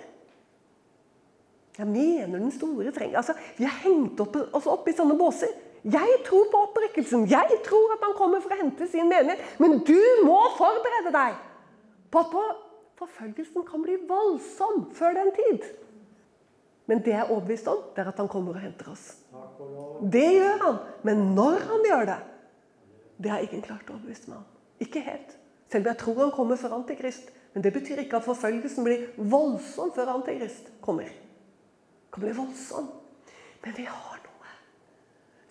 Jeg 1.77 1.88
mener 1.88 2.39
den 2.39 2.51
store 2.51 2.91
trenger 2.91 3.17
Altså, 3.17 3.33
vi 3.57 3.63
har 3.63 3.79
hengt 3.83 4.19
opp, 4.19 4.36
oss 4.53 4.65
opp 4.69 4.88
i 4.89 4.95
sånne 4.97 5.17
båser. 5.17 5.53
Jeg 5.83 6.21
tror 6.25 6.47
på 6.51 6.61
opprykkelsen. 6.67 7.27
Jeg 7.29 7.59
tror 7.65 7.93
at 7.95 8.05
han 8.05 8.15
kommer 8.17 8.41
for 8.43 8.53
å 8.53 8.59
hente 8.59 8.87
sin 8.89 9.09
menighet. 9.09 9.43
Men 9.61 9.79
du 9.87 9.99
må 10.25 10.39
forberede 10.57 11.13
deg 11.13 11.37
på 12.11 12.23
at 12.23 12.63
forfølgelsen 12.97 13.65
kan 13.67 13.83
bli 13.83 13.99
voldsom 14.09 14.87
før 14.97 15.19
den 15.19 15.33
tid. 15.37 15.67
Men 16.87 17.01
det 17.03 17.11
jeg 17.11 17.19
er 17.19 17.31
overbevist 17.31 17.67
om, 17.67 17.81
det 17.95 18.03
er 18.03 18.09
at 18.13 18.19
han 18.21 18.29
kommer 18.31 18.55
og 18.55 18.63
henter 18.63 18.91
oss. 18.93 19.09
Det 20.01 20.27
gjør 20.37 20.61
han. 20.63 20.77
Men 21.03 21.25
når 21.35 21.65
han 21.67 21.87
gjør 21.89 22.05
det, 22.09 22.19
det 23.17 23.33
har 23.33 23.43
ikke 23.43 23.65
klart 23.65 23.89
å 23.89 23.97
overbevise 23.97 24.31
meg 24.31 24.39
om. 24.39 24.45
Ikke 24.83 25.01
helt. 25.03 25.33
Selv 25.67 25.83
om 25.83 25.91
jeg 25.91 25.99
tror 25.99 26.21
han 26.21 26.35
kommer 26.35 26.59
før 26.61 26.77
Antikrist. 26.77 27.33
Men 27.53 27.65
det 27.65 27.73
betyr 27.75 28.03
ikke 28.03 28.19
at 28.19 28.27
forfølgelsen 28.27 28.85
blir 28.85 29.07
voldsom 29.17 29.91
før 29.95 30.13
Antikrist 30.13 30.69
kommer. 30.85 31.09
Det 31.09 32.13
kan 32.13 32.23
bli 32.23 32.35
voldsom. 32.37 32.87
Men 33.65 33.75
vi 33.75 33.87
har 33.89 34.16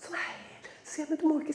noe 0.07 0.15
som 0.15 0.19
er 0.19 0.29
helt 0.31 0.71
Så 0.87 1.01
jeg, 1.01 1.11
men 1.11 1.19
du, 1.19 1.27
må 1.27 1.41
ikke, 1.41 1.55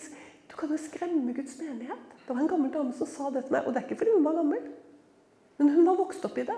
du 0.51 0.55
kan 0.59 0.71
jo 0.71 0.77
skremme 0.77 1.33
Guds 1.33 1.57
menighet. 1.61 2.03
Det 2.25 2.35
var 2.35 2.41
en 2.41 2.51
gammel 2.51 2.71
dame 2.73 2.93
som 2.93 3.07
sa 3.07 3.29
det 3.31 3.45
til 3.45 3.55
meg, 3.55 3.65
og 3.65 3.73
det 3.73 3.81
er 3.81 3.87
ikke 3.87 4.01
fordi 4.03 4.15
hun 4.15 4.25
var 4.25 4.37
gammel. 4.37 4.67
Men 5.57 5.71
hun 5.75 5.87
var 5.87 5.99
vokst 5.99 6.25
opp 6.27 6.37
i 6.37 6.45
det. 6.47 6.57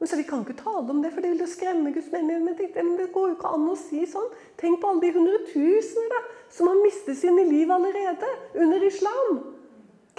Hun 0.00 0.08
så 0.08 0.16
Vi 0.16 0.24
kan 0.28 0.44
ikke 0.44 0.56
tale 0.56 0.90
om 0.90 1.02
det, 1.02 1.12
for 1.12 1.20
det 1.20 1.30
vil 1.30 1.42
jo 1.44 1.48
skremme 1.48 1.92
Guds 1.92 2.10
menighet. 2.12 2.44
Men 2.44 2.56
tenkte, 2.56 2.82
men 2.82 2.98
det 2.98 3.12
går 3.12 3.30
jo 3.30 3.36
ikke 3.38 3.54
an 3.56 3.66
å 3.68 3.76
si 3.78 4.04
sånn. 4.08 4.28
Tenk 4.60 4.80
på 4.80 4.92
alle 4.92 5.02
de 5.04 5.12
hundretusener 5.16 6.28
som 6.52 6.70
har 6.70 6.80
mistet 6.84 7.18
sine 7.20 7.44
liv 7.48 7.72
allerede 7.72 8.30
under 8.54 8.86
islam. 8.86 9.42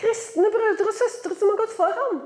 Kristne 0.01 0.51
brødre 0.53 0.89
og 0.89 0.97
søstre 0.97 1.37
som 1.37 1.53
har 1.53 1.61
gått 1.61 1.75
foran. 1.77 2.21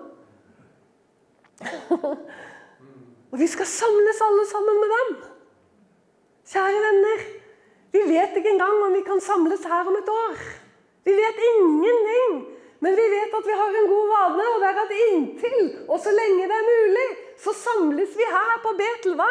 og 3.32 3.40
vi 3.40 3.48
skal 3.48 3.68
samles 3.72 4.22
alle 4.24 4.46
sammen 4.52 4.84
med 4.84 4.94
dem. 4.96 5.16
Kjære 6.46 6.84
venner, 6.84 7.24
vi 7.96 8.04
vet 8.12 8.36
ikke 8.36 8.52
engang 8.52 8.84
om 8.84 8.94
vi 8.94 9.06
kan 9.08 9.24
samles 9.24 9.64
her 9.66 9.88
om 9.88 9.96
et 9.98 10.12
år. 10.12 10.44
Vi 11.06 11.16
vet 11.16 11.42
ingenting 11.50 12.36
men 12.86 12.96
vi 12.96 13.06
vet 13.10 13.34
at 13.34 13.48
vi 13.48 13.56
har 13.58 13.78
en 13.80 13.88
god 13.90 14.10
vane, 14.12 14.46
og 14.54 14.60
det 14.62 14.68
er 14.70 14.80
at 14.82 14.92
inntil 15.08 15.62
og 15.88 16.00
så 16.04 16.12
lenge 16.14 16.50
det 16.50 16.58
er 16.58 16.68
mulig, 16.68 17.06
så 17.42 17.54
samles 17.58 18.12
vi 18.18 18.28
her 18.30 18.60
på 18.64 18.74
Betel. 18.78 19.16
hva? 19.18 19.30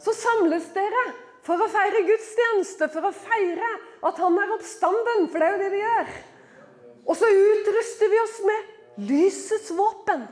Så 0.00 0.14
samles 0.16 0.68
dere 0.76 1.04
for 1.44 1.60
å 1.60 1.68
feire 1.72 2.04
gudstjeneste, 2.06 2.88
for 2.92 3.08
å 3.08 3.14
feire 3.16 3.72
at 4.06 4.20
han 4.22 4.38
er 4.38 4.52
oppstanden. 4.54 5.26
For 5.32 5.42
det 5.42 5.48
er 5.48 5.56
jo 5.56 5.62
det 5.64 5.72
vi 5.72 5.80
gjør. 5.82 6.12
Og 7.10 7.18
så 7.18 7.32
utruster 7.32 8.12
vi 8.12 8.20
oss 8.22 8.38
med 8.46 9.02
lysets 9.10 9.72
våpen. 9.76 10.24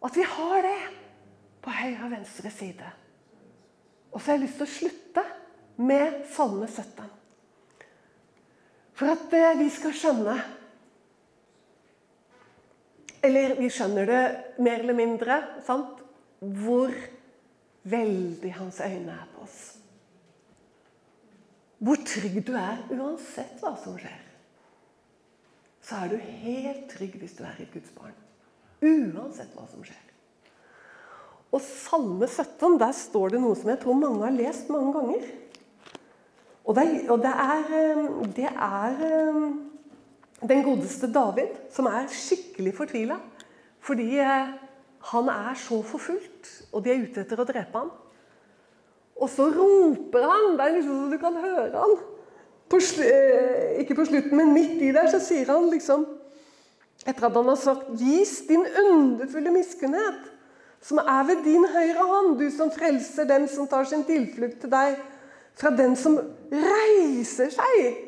At 0.00 0.16
vi 0.16 0.24
har 0.24 0.64
det 0.64 0.78
på 1.60 1.74
høyre 1.74 2.06
og 2.06 2.14
venstre 2.14 2.54
side. 2.54 2.90
Og 4.10 4.18
så 4.18 4.32
har 4.32 4.38
jeg 4.38 4.46
lyst 4.46 4.58
til 4.62 4.70
å 4.70 4.74
slutte 4.78 5.26
med 5.80 6.22
Salme 6.28 6.68
17. 6.68 7.08
For 9.00 9.12
at 9.14 9.32
eh, 9.36 9.58
vi 9.60 9.68
skal 9.72 9.94
skjønne 9.96 10.38
eller 13.20 13.56
vi 13.58 13.68
skjønner 13.72 14.08
det 14.08 14.20
mer 14.64 14.80
eller 14.80 14.96
mindre. 14.96 15.40
sant? 15.66 15.98
Hvor 16.40 16.92
veldig 17.82 18.52
hans 18.56 18.80
øyne 18.80 19.12
er 19.12 19.26
på 19.34 19.44
oss. 19.44 19.58
Hvor 21.80 22.00
trygg 22.04 22.40
du 22.46 22.54
er 22.56 22.80
uansett 22.92 23.60
hva 23.60 23.74
som 23.80 23.96
skjer. 24.00 24.20
Så 25.84 26.00
er 26.00 26.12
du 26.12 26.16
helt 26.16 26.88
trygg 26.92 27.16
hvis 27.20 27.36
du 27.36 27.44
er 27.44 27.60
et 27.60 27.72
Guds 27.72 27.92
barn. 27.96 28.16
Uansett 28.80 29.52
hva 29.56 29.66
som 29.68 29.84
skjer. 29.84 30.06
Og 31.50 31.60
Salme 31.64 32.28
17, 32.28 32.78
der 32.80 32.92
står 32.94 33.34
det 33.34 33.40
noe 33.42 33.56
som 33.58 33.72
jeg 33.72 33.80
tror 33.82 33.96
mange 33.98 34.22
har 34.22 34.36
lest 34.36 34.68
mange 34.72 34.92
ganger. 34.96 35.24
Og 36.64 36.76
det, 36.76 36.86
og 37.10 37.18
det 37.24 37.32
er, 37.32 37.62
eh, 37.78 38.04
det 38.36 38.48
er 38.50 39.04
eh, 39.06 39.42
den 40.48 40.64
godeste 40.64 41.12
David, 41.12 41.56
som 41.72 41.86
er 41.86 42.10
skikkelig 42.12 42.74
fortvila 42.76 43.20
fordi 43.80 44.18
eh, 44.20 44.52
han 45.10 45.28
er 45.32 45.54
så 45.56 45.80
forfulgt, 45.82 46.50
og 46.72 46.84
de 46.84 46.92
er 46.92 47.02
ute 47.02 47.22
etter 47.22 47.40
å 47.40 47.46
drepe 47.48 47.80
ham. 47.80 47.90
Og 49.20 49.28
så 49.28 49.46
roper 49.52 50.24
han 50.24 50.56
Det 50.56 50.64
er 50.64 50.74
liksom 50.76 50.98
så 50.98 51.08
du 51.12 51.18
kan 51.20 51.36
høre 51.40 51.76
han. 51.76 51.94
På, 52.70 52.78
eh, 52.78 53.80
ikke 53.82 53.96
på 53.98 54.04
slutten, 54.08 54.36
men 54.36 54.52
midt 54.54 54.82
i 54.84 54.92
der 54.94 55.08
så 55.10 55.20
sier 55.22 55.48
han 55.52 55.70
liksom 55.72 56.06
Etter 57.08 57.24
at 57.26 57.32
han 57.32 57.48
har 57.48 57.56
sagt 57.56 57.86
'Vis 57.96 58.42
din 58.44 58.60
underfulle 58.60 59.50
miskunnhet', 59.50 60.26
som 60.84 60.98
er 60.98 61.22
ved 61.24 61.44
din 61.44 61.64
høyre 61.64 62.04
hånd, 62.04 62.38
du 62.38 62.50
som 62.50 62.70
frelser 62.70 63.24
den 63.24 63.48
som 63.48 63.66
tar 63.66 63.84
sin 63.84 64.04
tilflukt 64.04 64.60
til 64.60 64.70
deg, 64.70 64.98
fra 65.58 65.72
den 65.76 65.96
som 65.98 66.18
reiser 66.50 67.52
seg 67.54 68.06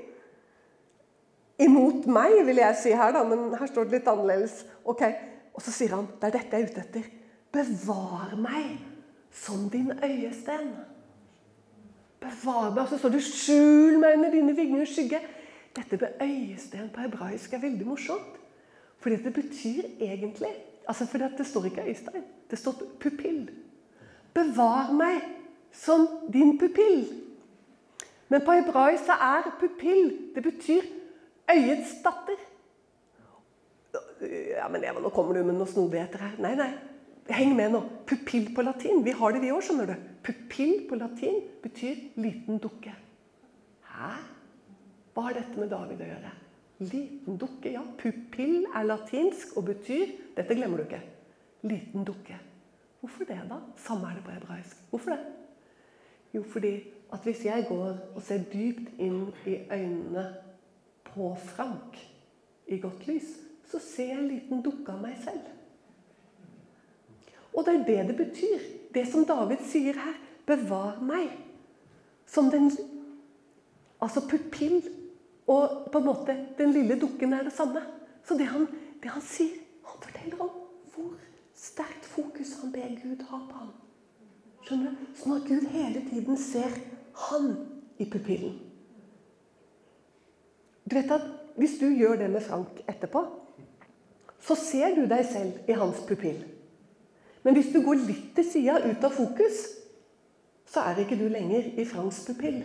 Imot 1.63 2.09
meg, 2.11 2.41
vil 2.47 2.59
jeg 2.59 2.79
si 2.81 2.93
her, 2.97 3.13
da, 3.15 3.21
men 3.29 3.53
her 3.55 3.69
står 3.71 3.87
det 3.87 3.99
litt 3.99 4.09
annerledes. 4.11 4.63
Ok, 4.89 5.05
Og 5.53 5.61
så 5.63 5.71
sier 5.71 5.93
han 5.95 6.09
det 6.19 6.31
er 6.31 6.33
dette 6.39 6.59
jeg 6.59 6.65
er 6.65 6.71
ute 6.73 6.81
etter. 6.81 7.05
Bevar 7.53 8.33
meg 8.41 8.81
som 9.31 9.69
din 9.71 9.93
øyesten. 9.93 10.73
Bevar 12.25 12.71
meg. 12.73 12.81
Og 12.83 12.89
så 12.89 12.99
står 12.99 13.13
det 13.15 13.23
skjul 13.27 13.99
meg 14.01 14.17
under 14.17 14.33
dine 14.33 14.57
vingers 14.57 14.95
skygge. 14.97 15.21
Dette 15.77 15.99
med 16.01 16.25
øyesten 16.25 16.89
på 16.93 17.05
hebraisk 17.05 17.53
er 17.53 17.63
veldig 17.63 17.87
morsomt. 17.87 18.41
Fordi 19.05 19.21
det 19.23 19.35
betyr 19.37 19.93
egentlig 20.01 20.55
altså 20.89 21.07
fordi 21.07 21.25
Det 21.39 21.47
står 21.47 21.65
ikke 21.65 21.85
øyestein, 21.89 22.25
det 22.51 22.59
står 22.59 22.73
pupill. 23.01 23.51
Bevar 24.35 24.93
meg 24.93 25.21
som 25.73 26.09
din 26.33 26.59
pupill. 26.59 27.07
Men 28.33 28.45
på 28.47 28.55
hebraisk 28.57 29.05
så 29.11 29.19
er 29.21 29.51
pupill 29.61 30.07
Det 30.33 30.43
betyr 30.45 30.87
øyets 31.53 31.99
datter. 32.05 32.41
Ja, 34.23 34.69
men 34.71 34.85
Eva, 34.87 35.03
nå 35.03 35.11
kommer 35.13 35.37
du 35.37 35.43
med 35.43 35.59
noen 35.59 35.69
snodigheter 35.69 36.23
her. 36.23 36.37
Nei, 36.41 36.55
nei. 36.57 36.71
Heng 37.35 37.57
med 37.59 37.75
nå. 37.75 37.81
Pupill 38.09 38.49
på 38.55 38.65
latin. 38.65 39.03
Vi 39.05 39.13
har 39.19 39.35
det, 39.35 39.43
vi 39.43 39.51
òg, 39.53 39.61
skjønner 39.67 39.91
du. 39.91 40.07
Pupill 40.25 40.87
på 40.89 40.97
latin 40.99 41.43
betyr 41.65 41.99
liten 42.23 42.61
dukke. 42.63 42.95
Hæ? 43.91 44.13
Hva 45.13 45.27
har 45.27 45.37
dette 45.37 45.59
med 45.59 45.69
David 45.75 46.01
å 46.01 46.09
gjøre? 46.09 46.33
Liten 46.87 47.37
dukke, 47.39 47.75
ja. 47.75 47.83
Pupill 47.99 48.65
er 48.71 48.89
latinsk 48.89 49.59
og 49.59 49.69
betyr 49.69 50.17
Dette 50.39 50.57
glemmer 50.57 50.81
du 50.81 50.87
ikke. 50.87 51.03
Liten 51.69 52.07
dukke. 52.09 52.39
Hvorfor 53.03 53.29
det, 53.29 53.43
da? 53.51 53.59
Samme 53.83 54.09
er 54.09 54.19
det 54.19 54.25
på 54.25 54.33
hebraisk. 54.39 54.79
Hvorfor 54.91 55.13
det? 55.13 55.21
Jo, 56.33 56.47
fordi 56.49 56.77
at 57.13 57.27
hvis 57.27 57.45
jeg 57.45 57.67
går 57.69 57.97
og 58.15 58.23
ser 58.25 58.45
dypt 58.53 59.01
inn 59.03 59.27
i 59.47 59.59
øynene 59.69 60.25
på 61.13 61.35
Frank 61.37 61.99
i 62.67 62.79
godt 62.81 63.07
lys, 63.07 63.35
så 63.69 63.81
ser 63.81 64.15
jeg 64.15 64.19
en 64.19 64.31
liten 64.31 64.63
dukke 64.65 64.93
av 64.93 65.03
meg 65.03 65.19
selv. 65.25 65.45
Og 67.53 67.67
det 67.67 67.75
er 67.75 67.85
det 67.89 67.99
det 68.09 68.17
betyr. 68.17 68.65
Det 68.95 69.05
som 69.09 69.27
David 69.29 69.61
sier 69.69 69.99
her. 70.01 70.17
Bevar 70.47 70.99
meg 71.05 71.31
som 72.27 72.51
den 72.51 72.73
Altså 74.03 74.19
pupill 74.27 74.81
og 75.47 75.85
på 75.93 76.01
en 76.01 76.07
måte 76.09 76.35
den 76.59 76.73
lille 76.75 76.97
dukken 76.99 77.37
er 77.37 77.45
det 77.47 77.53
samme. 77.55 77.79
Så 78.27 78.35
det 78.35 78.49
han, 78.51 78.65
det 78.99 79.13
han 79.15 79.23
sier 79.23 79.61
Han 79.87 80.01
forteller 80.03 80.43
om 80.43 80.51
hvor 80.91 81.13
sterkt 81.55 82.09
fokus 82.11 82.57
han 82.61 82.73
ber 82.75 82.97
Gud 82.99 83.23
ha 83.29 83.39
på 83.47 83.61
ham. 83.61 83.71
Skjønner 84.67 84.97
du? 84.97 85.07
Sånn 85.21 85.37
at 85.37 85.47
Gud 85.47 85.69
hele 85.71 86.03
tiden 86.09 86.41
ser 86.41 86.75
han 87.29 87.53
i 87.99 88.07
pupillen. 88.11 88.59
Du 90.85 90.97
vet 90.97 91.11
at 91.11 91.31
Hvis 91.53 91.75
du 91.81 91.85
gjør 91.93 92.17
det 92.17 92.31
med 92.33 92.41
Frank 92.41 92.79
etterpå, 92.89 93.21
så 94.41 94.55
ser 94.57 94.95
du 94.97 95.03
deg 95.05 95.27
selv 95.29 95.69
i 95.69 95.75
hans 95.77 95.99
pupill. 96.09 96.39
Men 97.45 97.59
hvis 97.59 97.69
du 97.75 97.83
går 97.85 98.01
litt 98.07 98.31
til 98.37 98.47
sida, 98.49 98.79
ut 98.81 99.05
av 99.05 99.13
fokus, 99.13 99.59
så 100.65 100.81
er 100.89 101.03
ikke 101.03 101.19
du 101.21 101.27
lenger 101.29 101.69
i 101.77 101.85
Franks 101.85 102.23
pupill. 102.25 102.63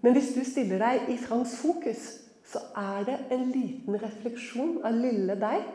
Men 0.00 0.14
hvis 0.14 0.30
du 0.36 0.44
stiller 0.46 0.78
deg 0.78 1.10
i 1.10 1.18
Franks 1.18 1.56
fokus, 1.58 2.06
så 2.46 2.62
er 2.78 3.04
det 3.08 3.18
en 3.34 3.48
liten 3.50 3.98
refleksjon 4.00 4.78
av 4.86 4.94
lille 4.96 5.36
deg 5.42 5.66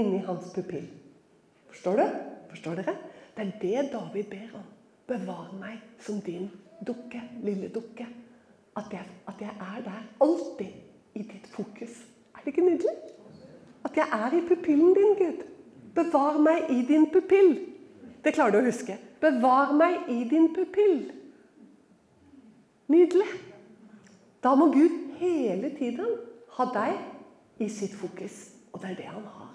inni 0.00 0.22
hans 0.26 0.50
pupill. 0.56 0.88
Forstår 1.68 2.00
du? 2.00 2.06
Forstår 2.54 2.80
dere? 2.80 2.96
Det 3.36 3.44
er 3.44 3.58
det 3.60 3.90
David 3.92 4.30
ber 4.30 4.56
om. 4.58 4.70
Bevar 5.06 5.50
meg 5.60 5.80
som 6.00 6.20
din 6.20 6.50
dukke, 6.86 7.22
lille 7.42 7.68
dukke. 7.68 8.06
At 8.76 8.90
jeg, 8.92 9.06
at 9.28 9.40
jeg 9.40 9.52
er 9.60 9.82
der 9.84 10.00
alltid 10.20 10.72
i 11.14 11.22
ditt 11.22 11.46
fokus. 11.46 12.00
Er 12.34 12.38
det 12.44 12.46
ikke 12.46 12.66
nydelig? 12.66 12.94
At 13.84 13.96
jeg 13.96 14.08
er 14.12 14.36
i 14.36 14.40
pupillen 14.48 14.94
din, 14.94 15.14
Gud. 15.18 15.44
Bevar 15.94 16.38
meg 16.38 16.70
i 16.70 16.82
din 16.86 17.06
pupill. 17.12 17.58
Det 18.24 18.34
klarer 18.34 18.56
du 18.56 18.58
å 18.62 18.66
huske. 18.66 18.96
Bevar 19.20 19.74
meg 19.76 20.08
i 20.10 20.24
din 20.28 20.48
pupill. 20.54 21.12
Nydelig. 22.90 23.28
Da 24.42 24.54
må 24.58 24.72
Gud 24.72 24.96
hele 25.20 25.70
tiden 25.78 26.16
ha 26.56 26.66
deg 26.74 27.62
i 27.64 27.68
sitt 27.68 27.94
fokus. 27.96 28.48
Og 28.72 28.82
det 28.82 28.90
er 28.90 28.96
det 28.98 29.10
han 29.12 29.22
har. 29.22 29.52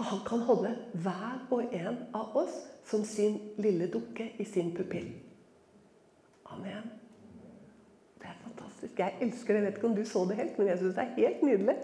For 0.00 0.04
han 0.04 0.20
kan 0.26 0.38
holde 0.48 0.70
hver 0.94 1.40
og 1.52 1.74
en 1.76 1.96
av 2.16 2.36
oss 2.40 2.54
som 2.88 3.02
sin 3.04 3.34
lille 3.60 3.84
dukke 3.92 4.30
i 4.40 4.44
sin 4.48 4.70
pupill. 4.72 5.10
Amen. 6.48 6.86
Det 8.16 8.30
er 8.30 8.38
fantastisk. 8.40 8.98
Jeg 8.98 9.18
elsker 9.20 9.52
det. 9.52 9.58
Jeg 9.58 9.66
vet 9.66 9.76
ikke 9.76 9.88
om 9.90 9.96
du 9.98 10.04
så 10.08 10.22
det 10.30 10.38
helt, 10.38 10.54
men 10.58 10.70
jeg 10.70 10.80
syns 10.80 10.94
det 10.96 11.04
er 11.04 11.18
helt 11.18 11.42
nydelig. 11.44 11.74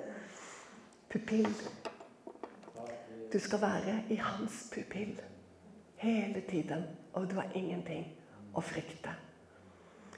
Pupill. 1.12 1.50
Du 3.32 3.36
skal 3.38 3.60
være 3.60 3.96
i 4.08 4.16
hans 4.16 4.62
pupill 4.72 5.20
hele 6.00 6.40
tiden, 6.48 6.86
og 7.12 7.26
du 7.28 7.34
har 7.36 7.52
ingenting 7.52 8.06
å 8.56 8.62
frykte. 8.64 9.12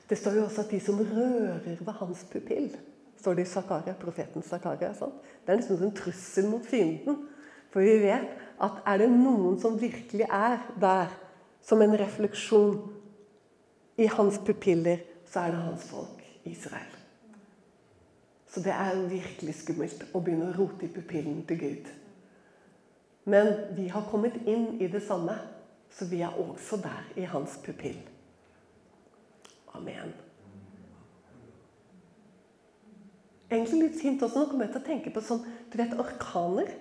Det 0.07 0.21
står 0.21 0.39
jo 0.39 0.45
også 0.45 0.63
at 0.69 0.71
de 0.71 0.81
som 0.87 1.03
rører 1.03 1.83
ved 1.83 1.99
hans 1.99 2.23
pupill 2.31 2.71
står 3.19 3.35
det 3.35 3.49
i 3.49 3.51
Zakaria, 3.51 3.97
profeten 3.99 4.47
Zakaria. 4.47 4.93
Sant? 4.95 5.19
Det 5.43 5.51
er 5.51 5.59
nesten 5.59 5.81
som 5.81 5.89
en 5.89 5.99
trussel 5.99 6.47
mot 6.47 6.63
fienden. 6.63 7.25
For 7.73 7.85
vi 7.85 7.99
vet 8.03 8.37
at 8.65 8.83
er 8.89 9.03
det 9.03 9.09
noen 9.13 9.59
som 9.61 9.79
virkelig 9.81 10.27
er 10.27 10.63
der 10.81 11.13
som 11.65 11.83
en 11.85 11.97
refleksjon 12.01 12.79
i 13.99 14.07
hans 14.09 14.39
pupiller, 14.47 15.03
så 15.29 15.45
er 15.45 15.53
det 15.53 15.65
hans 15.67 15.85
folk, 15.91 16.23
Israel. 16.49 16.95
Så 18.49 18.63
det 18.65 18.73
er 18.73 19.09
virkelig 19.11 19.59
skummelt 19.61 20.07
å 20.15 20.23
begynne 20.25 20.49
å 20.49 20.57
rote 20.57 20.87
i 20.87 20.93
pupillen 20.93 21.43
til 21.47 21.61
Gud. 21.61 21.91
Men 23.29 23.51
vi 23.77 23.91
har 23.93 24.07
kommet 24.09 24.39
inn 24.49 24.79
i 24.81 24.89
det 24.89 25.03
samme, 25.05 25.35
så 25.93 26.09
vi 26.09 26.23
er 26.25 26.39
også 26.41 26.79
der 26.81 27.11
i 27.21 27.27
hans 27.29 27.59
pupill. 27.65 27.99
Amen. 29.77 30.15
Egentlig 33.51 33.83
litt 33.83 34.01
fint 34.01 34.23
også, 34.23 34.41
Nå 34.41 34.51
kommer 34.51 34.67
jeg 34.67 34.75
til 34.75 34.83
å 34.83 34.89
tenke 34.89 35.13
på 35.13 35.23
sånn, 35.25 35.45
du 35.69 35.77
vet, 35.81 35.95
orkaner. 36.01 36.73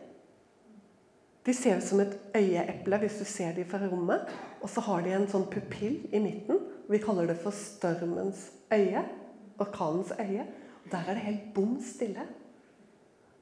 De 1.47 1.53
ser 1.55 1.77
ut 1.77 1.83
som 1.83 2.01
et 2.03 2.17
øyeeple 2.35 2.97
hvis 2.99 3.19
du 3.21 3.25
ser 3.25 3.53
dem 3.55 3.69
fra 3.69 3.79
rommet. 3.87 4.27
Og 4.61 4.69
så 4.69 4.83
har 4.83 5.05
de 5.05 5.13
en 5.15 5.29
sånn 5.31 5.47
pupill 5.47 6.01
i 6.11 6.19
midten. 6.19 6.59
Vi 6.91 6.99
kaller 6.99 7.29
det 7.29 7.37
for 7.39 7.55
stormens 7.55 8.49
øye. 8.73 9.05
Orkanens 9.63 10.11
øye. 10.19 10.43
Og 10.83 10.91
der 10.91 11.07
er 11.07 11.15
det 11.15 11.23
helt 11.23 11.47
bom 11.55 11.77
stille. 11.83 12.27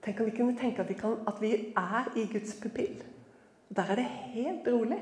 Tenk 0.06 0.22
om 0.22 0.30
vi 0.30 0.36
kunne 0.38 0.58
tenke 0.58 0.84
at 0.84 0.90
vi, 0.90 0.98
kan, 1.00 1.18
at 1.26 1.42
vi 1.42 1.52
er 1.74 2.12
i 2.14 2.28
Guds 2.30 2.54
pupill. 2.62 3.02
Der 3.74 3.90
er 3.90 3.98
det 3.98 4.06
helt 4.06 4.68
rolig. 4.70 5.02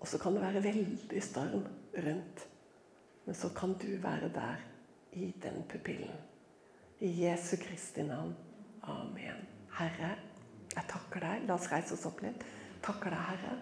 Og 0.00 0.08
så 0.08 0.18
kan 0.18 0.32
det 0.32 0.40
være 0.40 0.64
veldig 0.64 1.22
storm 1.22 1.66
rundt. 2.00 2.46
Men 3.26 3.34
så 3.34 3.52
kan 3.56 3.76
du 3.76 3.92
være 4.02 4.32
der 4.34 4.64
i 5.12 5.34
den 5.42 5.62
pupillen. 5.68 6.16
I 7.00 7.12
Jesu 7.24 7.56
Kristi 7.60 8.02
navn. 8.02 8.32
Amen. 8.82 9.44
Herre, 9.78 10.16
jeg 10.74 10.86
takker 10.90 11.24
deg. 11.24 11.46
La 11.48 11.56
oss 11.56 11.68
reise 11.72 11.94
oss 11.96 12.06
opp 12.08 12.22
litt. 12.24 12.44
Takker 12.84 13.14
deg, 13.14 13.28
Herre. 13.30 13.54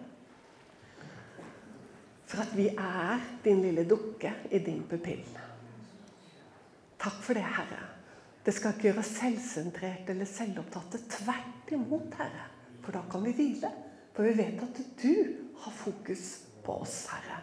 For 2.29 2.43
at 2.43 2.51
vi 2.53 2.67
er 2.69 3.23
din 3.43 3.63
lille 3.65 3.87
dukke 3.89 4.35
i 4.53 4.61
din 4.61 4.83
pupill. 4.89 5.23
Takk 6.99 7.21
for 7.25 7.37
det, 7.37 7.45
Herre. 7.45 7.81
Det 8.45 8.53
skal 8.55 8.75
ikke 8.75 8.89
gjøre 8.89 9.01
oss 9.01 9.15
selvsentrerte 9.17 10.13
eller 10.13 10.29
selvopptatte. 10.29 11.01
Tvert 11.17 11.73
imot, 11.75 12.13
Herre. 12.19 12.45
For 12.83 12.95
da 12.95 13.03
kan 13.11 13.25
vi 13.25 13.33
hvile. 13.37 13.71
For 14.13 14.27
vi 14.27 14.35
vet 14.37 14.61
at 14.65 14.81
du 15.01 15.13
har 15.63 15.75
fokus 15.75 16.25
på 16.65 16.79
oss, 16.83 17.01
Herre. 17.11 17.41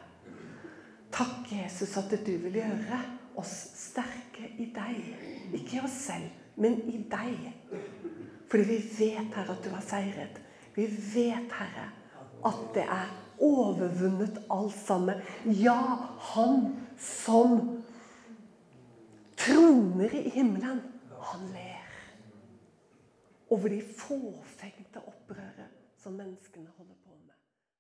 Takk, 1.16 1.46
Jesus, 1.50 1.96
at 1.96 2.12
du 2.26 2.32
vil 2.44 2.58
gjøre 2.60 2.98
oss 3.40 3.54
sterke 3.76 4.50
i 4.60 4.68
deg. 4.74 5.12
Ikke 5.56 5.78
i 5.78 5.84
oss 5.84 5.98
selv, 6.08 6.30
men 6.60 6.78
i 6.92 7.00
deg. 7.10 7.46
Fordi 8.50 8.62
vi 8.62 8.80
vet, 8.98 9.34
Herre, 9.34 9.56
at 9.56 9.64
du 9.64 9.70
har 9.74 9.84
seiret. 9.84 10.40
Vi 10.74 10.86
vet, 10.86 11.52
Herre, 11.52 11.88
at 12.46 12.60
det 12.74 12.84
er 12.84 13.08
overvunnet 13.42 14.38
alt 14.50 14.76
sammen. 14.76 15.22
Ja, 15.44 15.80
han 16.32 16.68
som 16.98 17.58
troner 19.36 20.14
i 20.14 20.28
himmelen, 20.28 20.82
han 21.30 21.48
ler. 21.52 21.90
Over 23.50 23.68
de 23.68 23.82
fåfengte 23.98 25.02
opprøret 25.02 25.74
som 26.02 26.16
menneskene 26.18 26.70
holder. 26.76 26.95